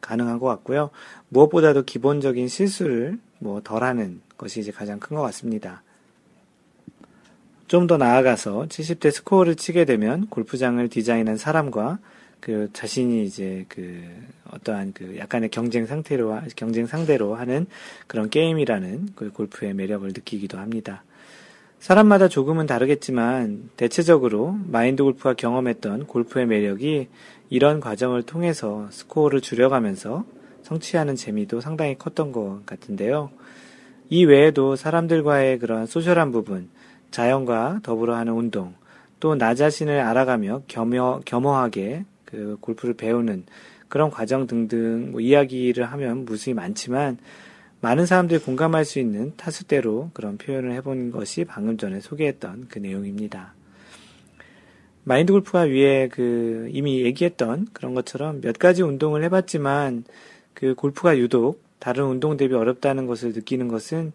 [0.00, 0.90] 가능한 것 같고요.
[1.30, 5.82] 무엇보다도 기본적인 실수를 뭐 덜하는 것이 이제 가장 큰 것 같습니다.
[7.66, 11.98] 좀 더 나아가서 70대 스코어를 치게 되면 골프장을 디자인한 사람과
[12.40, 14.02] 그 자신이 이제 그
[14.52, 17.66] 어떠한 그 약간의 경쟁 상태로 경쟁 상대로 하는
[18.06, 21.02] 그런 게임이라는 그 골프의 매력을 느끼기도 합니다.
[21.80, 27.08] 사람마다 조금은 다르겠지만 대체적으로 마인드 골프가 경험했던 골프의 매력이
[27.50, 30.24] 이런 과정을 통해서 스코어를 줄여가면서
[30.62, 33.30] 성취하는 재미도 상당히 컸던 것 같은데요.
[34.10, 36.68] 이 외에도 사람들과의 그런 소셜한 부분,
[37.10, 38.74] 자연과 더불어 하는 운동,
[39.20, 43.44] 또 나 자신을 알아가며 겸허, 겸허하게 그 골프를 배우는
[43.88, 47.18] 그런 과정 등등 뭐 이야기를 하면 무수히 많지만
[47.80, 53.54] 많은 사람들이 공감할 수 있는 타수대로 그런 표현을 해본 것이 방금 전에 소개했던 그 내용입니다.
[55.04, 60.04] 마인드 골프가 위에 그 이미 얘기했던 그런 것처럼 몇 가지 운동을 해봤지만
[60.54, 64.12] 그 골프가 유독 다른 운동 대비 어렵다는 것을 느끼는 것은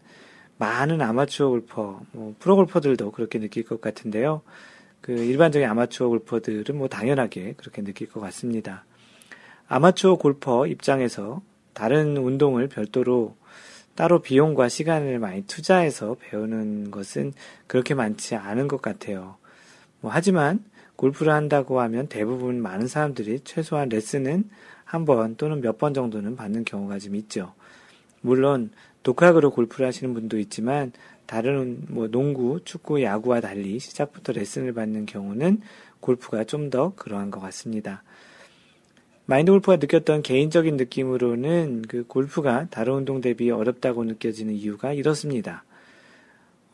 [0.57, 4.41] 많은 아마추어 골퍼, 뭐 프로 골퍼들도 그렇게 느낄 것 같은데요.
[5.01, 8.85] 그 일반적인 아마추어 골퍼들은 뭐 당연하게 그렇게 느낄 것 같습니다.
[9.67, 11.41] 아마추어 골퍼 입장에서
[11.73, 13.35] 다른 운동을 별도로
[13.95, 17.33] 따로 비용과 시간을 많이 투자해서 배우는 것은
[17.67, 19.37] 그렇게 많지 않은 것 같아요.
[20.01, 20.63] 뭐 하지만
[20.95, 24.49] 골프를 한다고 하면 대부분 많은 사람들이 최소한 레슨은
[24.85, 27.53] 한 번 또는 몇 번 정도는 받는 경우가 좀 있죠.
[28.21, 28.71] 물론
[29.03, 30.91] 독학으로 골프를 하시는 분도 있지만
[31.25, 35.61] 다른 뭐 농구, 축구, 야구와 달리 시작부터 레슨을 받는 경우는
[35.99, 38.03] 골프가 좀 더 그러한 것 같습니다.
[39.25, 45.63] 마인드 골프가 느꼈던 개인적인 느낌으로는 그 골프가 다른 운동 대비 어렵다고 느껴지는 이유가 이렇습니다.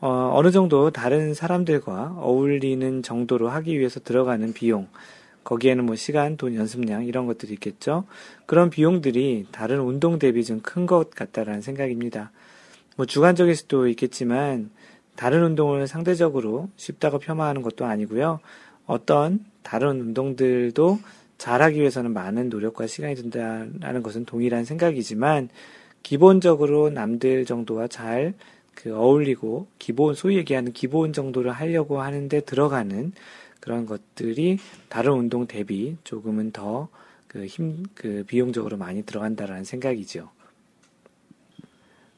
[0.00, 4.88] 어, 어느 정도 다른 사람들과 어울리는 정도로 하기 위해서 들어가는 비용,
[5.44, 8.04] 거기에는 뭐 시간, 돈, 연습량 이런 것들이 있겠죠.
[8.46, 12.32] 그런 비용들이 다른 운동 대비 좀 큰 것 같다라는 생각입니다.
[12.96, 14.70] 뭐 주관적일 수도 있겠지만
[15.16, 18.40] 다른 운동을 상대적으로 쉽다고 폄하하는 것도 아니고요.
[18.86, 20.98] 어떤 다른 운동들도
[21.40, 25.48] 잘하기 위해서는 많은 노력과 시간이 든다는 것은 동일한 생각이지만
[26.02, 28.34] 기본적으로 남들 정도와 잘
[28.74, 33.12] 그 어울리고 기본 소위 얘기하는 기본 정도를 하려고 하는데 들어가는
[33.58, 36.88] 그런 것들이 다른 운동 대비 조금은 더
[37.30, 40.28] 그 힘, 그 비용적으로 많이 들어간다라는 생각이죠.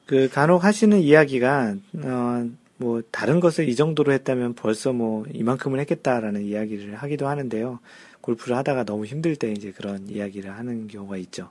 [0.06, 2.50] 그 간혹 하시는 이야기가, 어,
[2.82, 7.78] 뭐, 다른 것을 이 정도로 했다면 벌써 뭐, 이만큼은 했겠다라는 이야기를 하기도 하는데요.
[8.20, 11.50] 골프를 하다가 너무 힘들 때 이제 그런 이야기를 하는 경우가 있죠.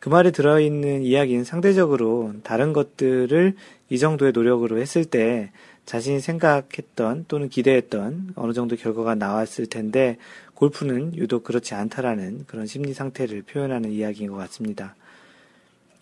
[0.00, 3.54] 그 말에 들어있는 이야기는 상대적으로 다른 것들을
[3.90, 5.50] 이 정도의 노력으로 했을 때
[5.86, 10.18] 자신이 생각했던 또는 기대했던 어느 정도 결과가 나왔을 텐데
[10.54, 14.94] 골프는 유독 그렇지 않다라는 그런 심리 상태를 표현하는 이야기인 것 같습니다.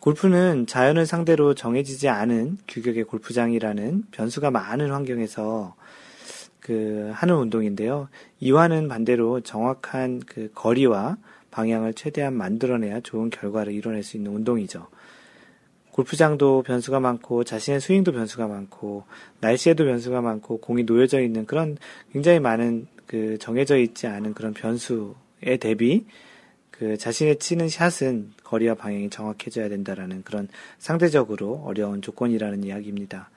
[0.07, 5.75] 골프는 자연을 상대로 정해지지 않은 규격의 골프장이라는 변수가 많은 환경에서
[6.61, 8.09] 그 하는 운동인데요.
[8.39, 11.17] 이와는 반대로 정확한 그 거리와
[11.51, 14.87] 방향을 최대한 만들어내야 좋은 결과를 이뤄낼 수 있는 운동이죠.
[15.91, 19.03] 골프장도 변수가 많고 자신의 스윙도 변수가 많고
[19.41, 21.77] 날씨에도 변수가 많고 공이 놓여져 있는 그런
[22.13, 26.07] 굉장히 많은 그 정해져 있지 않은 그런 변수에 대비
[26.79, 30.49] 그 자신의 치는 샷은 거리와 방향이 정확해져야 된다라는 그런
[30.79, 33.31] 상대적으로 어려운 조건이라는 이야기입니다.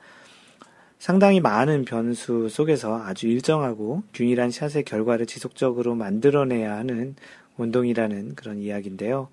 [0.98, 7.16] 상당히 많은 변수 속에서 아주 일정하고 균일한 샷의 결과를 지속적으로 만들어내야 하는
[7.58, 9.30] 운동이라는 그런 이야기인데요.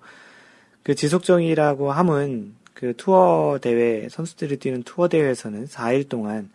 [0.83, 6.49] 그 지속적이라고 함은 그 투어 대회, 선수들이 뛰는 투어 대회에서는 4일 동안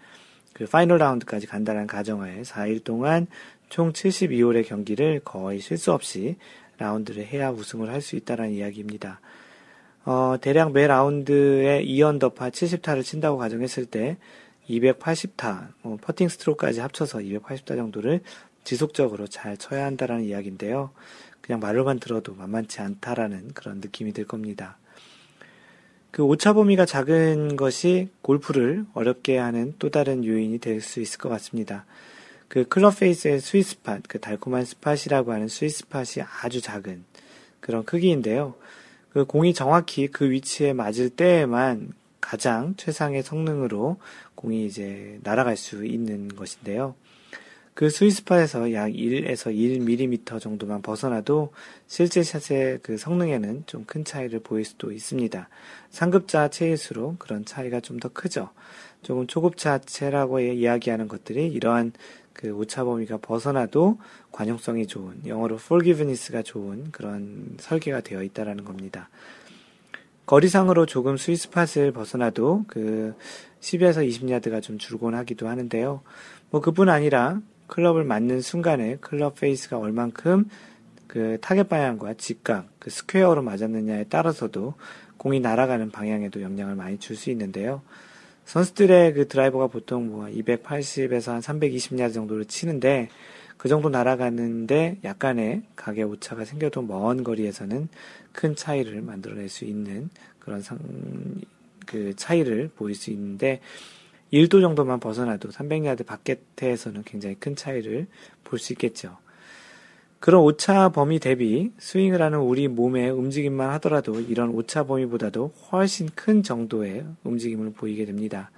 [0.55, 3.27] 그그 final 라운드까지 간다는 가정하에 4일 동안
[3.69, 6.37] 총 72홀의 경기를 거의 실수 없이
[6.83, 9.21] 라운드를 해야 우승을 할 수 있다는 이야기입니다.
[10.05, 14.19] 어, 대략 매 라운드에 2언더파 70타를 친다고 가정했을 때
[14.69, 18.21] 280타, 어, 퍼팅 스트로크까지 합쳐서 280타 정도를
[18.65, 20.91] 지속적으로 잘 쳐야 한다라는 이야기인데요.
[21.41, 24.79] 그냥 말로만 들어도 만만치 않다라는 그런 느낌이 들 겁니다.
[26.11, 31.29] 그 오차 범위가 작은 것이 골프를 어렵게 하는 또 다른 요인이 될 수 있을 것
[31.31, 31.87] 같습니다.
[32.53, 37.03] 그 클럽 페이스의 sweet spot, 그 달콤한 spot이라고 하는 스윗 스팟이 아주 작은
[37.61, 38.57] 그런 크기인데요.
[39.11, 43.97] 그 공이 정확히 그 위치에 맞을 때에만 가장 최상의 성능으로
[44.35, 46.95] 공이 이제 날아갈 수 있는 것인데요.
[47.73, 51.55] 그 스위스팟에서 약 1에서 1mm 정도만 벗어나도
[51.87, 55.49] 실제 샷의 그 성능에는 좀 큰 차이를 보일 수도 있습니다.
[55.89, 58.51] 상급자 체일수록 그런 차이가 좀 더 크죠.
[59.03, 61.93] 조금 초급자 체라고 이야기하는 것들이 이러한
[62.43, 63.99] 그 오차 범위가 벗어나도
[64.33, 69.09] 관용성이 좋은 영어로 forgiveness가 좋은 그런 설계가 되어 있다라는 겁니다.
[70.27, 73.15] 거리상으로 조금 스위스팟을 벗어나도 그
[73.61, 76.03] 10에서 20야드가 좀 줄곤 하기도 하는데요.
[76.51, 80.49] 뭐 그뿐 아니라 클럽을 맞는 순간에 클럽 페이스가 얼만큼
[81.07, 84.75] 그 타겟 방향과 직각, 그 square로 맞았느냐에 따라서도
[85.17, 87.83] 공이 날아가는 방향에도 영향을 많이 줄 수 있는데요.
[88.45, 93.09] 선수들의 그 드라이버가 보통 뭐 280에서 한 320야드 정도를 치는데
[93.57, 97.89] 그 정도 날아가는데 약간의 각의 오차가 생겨도 먼 거리에서는
[98.33, 100.79] 큰 차이를 만들어낼 수 있는 그런 상,
[101.87, 103.61] 그 차이를 보일 수 있는데
[104.33, 108.07] 1도 정도만 벗어나도 300야드 바깥에서는 굉장히 큰 차이를
[108.45, 109.17] 볼 수 있겠죠.
[110.23, 116.45] 그런 오차 범위 대비 스윙을 하는 우리 몸의 움직임만 하더라도 이런 오차 범위보다도 훨씬 큰
[116.45, 118.53] 정도의 움직임을 보이게 됩니다.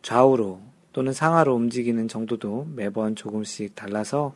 [0.00, 0.62] 좌우로
[0.94, 4.34] 또는 상하로 움직이는 정도도 매번 조금씩 달라서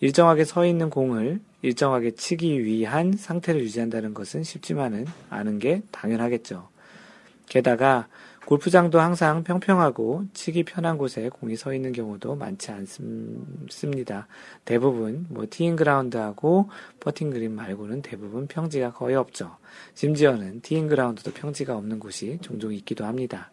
[0.00, 6.70] 일정하게 서 있는 공을 일정하게 치기 위한 상태를 유지한다는 것은 쉽지만은 않은 게 당연하겠죠.
[7.50, 8.08] 게다가
[8.48, 14.26] 골프장도 항상 평평하고 치기 편한 곳에 공이 서 있는 경우도 많지 않습니다.
[14.64, 19.58] 대부분 뭐 티잉 그라운드하고 퍼팅 그린 말고는 대부분 평지가 거의 없죠.
[19.92, 23.50] 심지어는 티잉 그라운드도 평지가 없는 곳이 종종 있기도 합니다.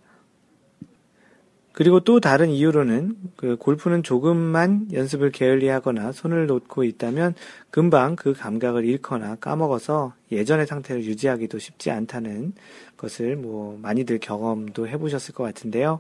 [1.76, 7.36] 그리고 또 다른 이유로는 그 골프는 조금만 연습을 게을리하거나 손을 놓고 있다면
[7.70, 12.54] 금방 그 감각을 잃거나 까먹어서 예전의 상태를 유지하기도 쉽지 않다는
[12.98, 16.00] 것을 뭐 많이들 경험도 해보셨을 것 같은데요.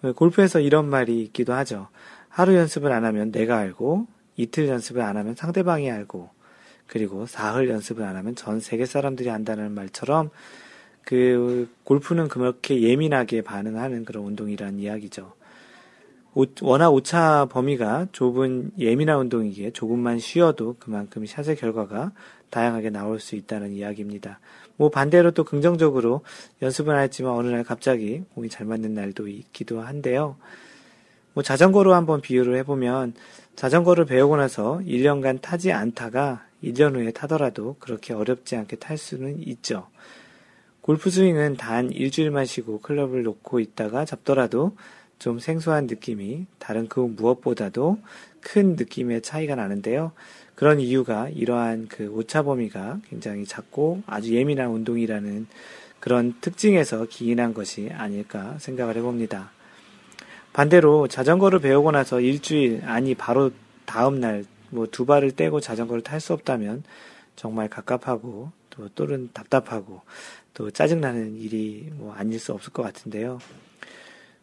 [0.00, 1.88] 그 골프에서 이런 말이 있기도 하죠.
[2.28, 4.06] 하루 연습을 안 하면 내가 알고
[4.36, 6.30] 이틀 연습을 안 하면 상대방이 알고
[6.86, 10.30] 그리고 사흘 연습을 안 하면 전 세계 사람들이 안다는 말처럼
[11.04, 15.32] 그 골프는 그렇게 예민하게 반응하는 그런 운동이라는 이야기죠.
[16.34, 22.12] 오, 워낙 오차 범위가 좁은 예민한 운동이기에 조금만 쉬어도 그만큼 샷의 결과가
[22.50, 24.38] 다양하게 나올 수 있다는 이야기입니다.
[24.80, 26.22] 뭐 반대로 또 긍정적으로
[26.62, 30.36] 연습은 안 했지만 어느 날 갑자기 공이 잘 맞는 날도 있기도 한데요.
[31.34, 33.12] 뭐 자전거로 한번 비유를 해보면
[33.56, 39.86] 자전거를 배우고 나서 1년간 타지 않다가 1년 후에 타더라도 그렇게 어렵지 않게 탈 수는 있죠.
[40.80, 44.74] 골프 스윙은 단 일주일만 쉬고 클럽을 놓고 있다가 잡더라도
[45.18, 47.98] 좀 생소한 느낌이 다른 그 무엇보다도
[48.40, 50.12] 큰 느낌의 차이가 나는데요.
[50.60, 55.46] 그런 이유가 이러한 그 오차 범위가 굉장히 작고 아주 예민한 운동이라는
[56.00, 59.52] 그런 특징에서 기인한 것이 아닐까 생각을 해봅니다.
[60.52, 63.52] 반대로 자전거를 배우고 나서 일주일, 아니 바로
[63.86, 66.84] 다음 날 뭐 두 발을 떼고 자전거를 탈 수 없다면
[67.36, 70.02] 정말 갑갑하고 또 또는 답답하고
[70.52, 73.38] 또 짜증나는 일이 뭐 아닐 수 없을 것 같은데요.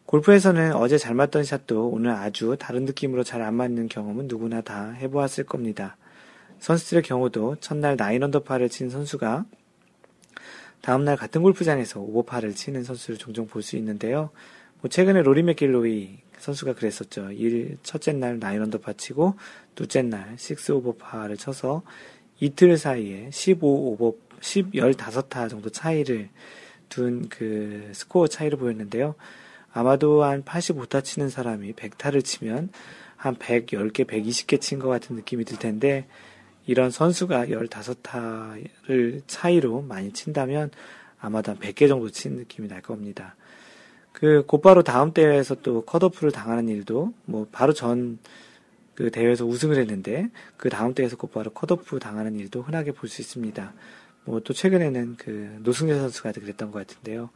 [0.04, 4.90] 골프에서는 어제 잘 맞던 샷도 오늘 아주 다른 느낌으로 잘 안 맞는 경험은 누구나 다
[4.90, 5.96] 해보았을 겁니다.
[6.60, 9.44] 선수들의 경우도 첫날 나인 언더파를 친 선수가
[10.82, 14.30] 다음날 같은 골프장에서 오버파를 치는 선수를 종종 볼 수 있는데요.
[14.80, 17.32] 뭐 최근에 로리 맥길로이 선수가 그랬었죠.
[17.32, 19.34] 일, 첫째 날 나인 언더파 치고
[19.74, 21.82] 둘째 날 식스 오버파를 쳐서
[22.40, 26.28] 이틀 사이에 15 오버 10, 15타 정도 차이를
[26.88, 29.14] 둔 그 스코어 차이를 보였는데요.
[29.72, 32.70] 아마도 한 85타 치는 사람이 100타를 치면
[33.16, 36.06] 한 110개, 120개 친 것 같은 느낌이 들 텐데,
[36.68, 40.70] 이런 선수가 15타를 차이로 많이 친다면
[41.18, 43.34] 아마도 한 100개 정도 친 느낌이 날 겁니다.
[44.12, 48.18] 그 곧바로 다음 대회에서 또 컷오프를 당하는 일도 뭐 바로 전
[48.98, 53.72] 그 대회에서 우승을 했는데 그 다음 대회에서 곧바로 컷오프 당하는 일도 흔하게 볼 수 있습니다.
[54.24, 57.30] 뭐 또 최근에는 그 노승열 선수가 그랬던 것 같은데요.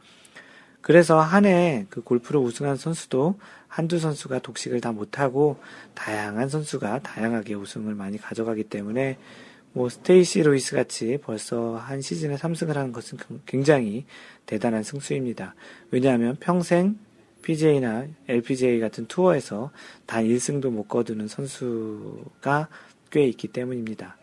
[0.81, 3.39] 그래서 한 해 그 골프로 우승한 선수도
[3.73, 5.57] 한두 선수가 독식을 다 못하고
[5.95, 9.17] 다양한 선수가 다양하게 우승을 많이 가져가기 때문에
[9.71, 13.17] 뭐 스테이시 루이스 같이 벌써 한 시즌에 3승을 하는 것은
[13.47, 14.05] 굉장히
[14.45, 15.55] 대단한 승수입니다.
[15.89, 16.99] 왜냐하면 평생
[17.41, 19.71] PGA나 LPGA 같은 투어에서
[20.05, 22.67] 단 1승도 못 거두는 선수가
[23.09, 24.17] 꽤 있기 때문입니다.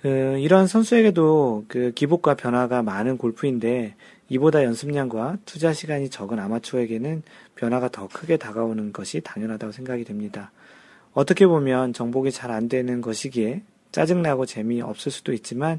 [0.00, 3.94] 그, 이런 선수에게도 그 기복과 변화가 많은 골프인데
[4.28, 7.22] 이보다 연습량과 투자 시간이 적은 아마추어에게는
[7.56, 10.50] 변화가 더 크게 다가오는 것이 당연하다고 생각이 됩니다.
[11.12, 13.62] 어떻게 보면 정복이 잘 안 되는 것이기에
[13.92, 15.78] 짜증나고 재미없을 수도 있지만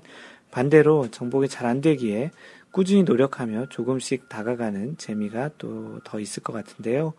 [0.51, 2.31] 반대로 정복이 잘 안 되기에
[2.71, 7.13] 꾸준히 노력하며 조금씩 다가가는 재미가 또 더 있을 것 같은데요.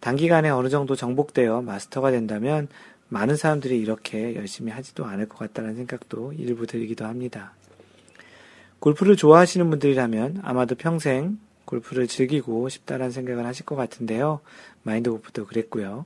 [0.00, 2.68] 단기간에 어느 정도 정복되어 마스터가 된다면
[3.08, 7.52] 많은 사람들이 이렇게 열심히 하지도 않을 것 같다는 생각도 일부 들기도 합니다.
[8.82, 14.40] 골프를 좋아하시는 분들이라면 아마도 평생 골프를 즐기고 싶다라는 생각을 하실 것 같은데요.
[14.82, 16.04] 마인드 골프도 그랬고요.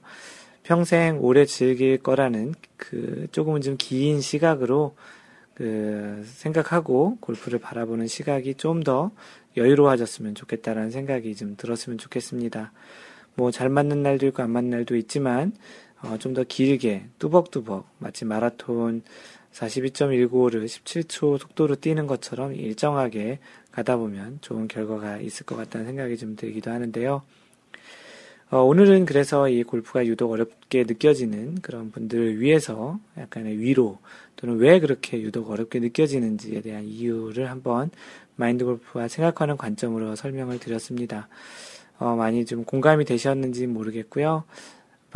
[0.63, 4.95] 평생 오래 즐길 거라는 그 조금은 좀 긴 시각으로
[5.55, 9.11] 그 생각하고 골프를 바라보는 시각이 좀 더
[9.57, 12.73] 여유로워졌으면 좋겠다라는 생각이 좀 들었으면 좋겠습니다.
[13.37, 15.53] 뭐 잘 맞는 날도 있고 안 맞는 날도 있지만
[16.03, 19.03] 어, 좀 더 길게 뚜벅뚜벅 마치 마라톤
[19.57, 23.39] 42.195를 17초 속도로 뛰는 것처럼 일정하게
[23.73, 27.23] 가다 보면 좋은 결과가 있을 것 같다는 생각이 좀 들기도 하는데요.
[28.51, 33.99] 어, 오늘은 그래서 이 골프가 유독 어렵게 느껴지는 그런 분들을 위해서 약간의 위로
[34.37, 37.91] 또는 왜 그렇게 유독 어렵게 느껴지는지에 대한 이유를 한번
[38.37, 41.29] 마인드 골프와 생각하는 관점으로 설명을 드렸습니다.
[41.99, 44.45] 어, 많이 좀 공감이 되셨는지 모르겠고요.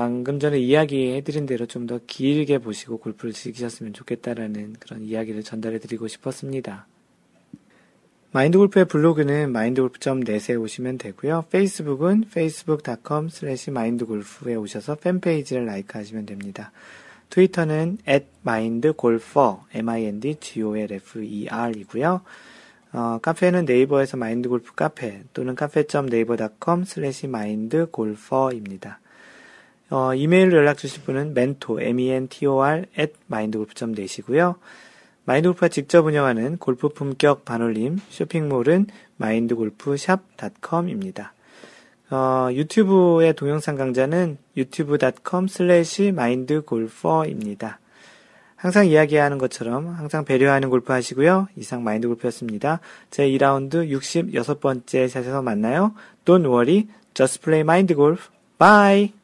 [0.01, 6.86] 방금 전에 이야기해드린 대로 좀 더 길게 보시고 골프를 즐기셨으면 좋겠다라는 그런 이야기를 전달해드리고 싶었습니다.
[8.32, 11.44] 마인드 골프의 블로그는 mindgolf.net에 오시면 되고요.
[11.51, 16.72] 페이스북은 facebook.com slash mindgolf에 오셔서 팬페이지를 라이크 하시면 됩니다.
[17.28, 22.22] 트위터는 at mindgolfer, m-i-n-d-g-o-l-f-e-r 이고요.
[22.92, 29.01] 어, 카페는 네이버에서 마인드골프 카페 또는 cafe.naver.com slash mindgolfer입니다.
[29.91, 34.57] 어, 이메일로 연락 주실 분은 mentor, m-e-n-t-o-r at mindgolf.net이고요.
[35.24, 38.86] 마인드골프가 직접 운영하는 골프 품격 반올림 쇼핑몰은
[39.16, 41.34] 마인드골프샵.com입니다.
[42.11, 47.78] 어, 유튜브의 동영상 강좌는 youtube.com slash mindgolfer입니다.
[48.57, 51.49] 항상 이야기하는 것처럼 항상 배려하는 골프 하시고요.
[51.57, 52.80] 이상 마인드 골프였습니다.
[53.11, 55.95] 제 2라운드 66번째 샷에서 만나요.
[56.26, 58.28] Don't worry, just play mind golf.
[58.59, 59.20] Bye!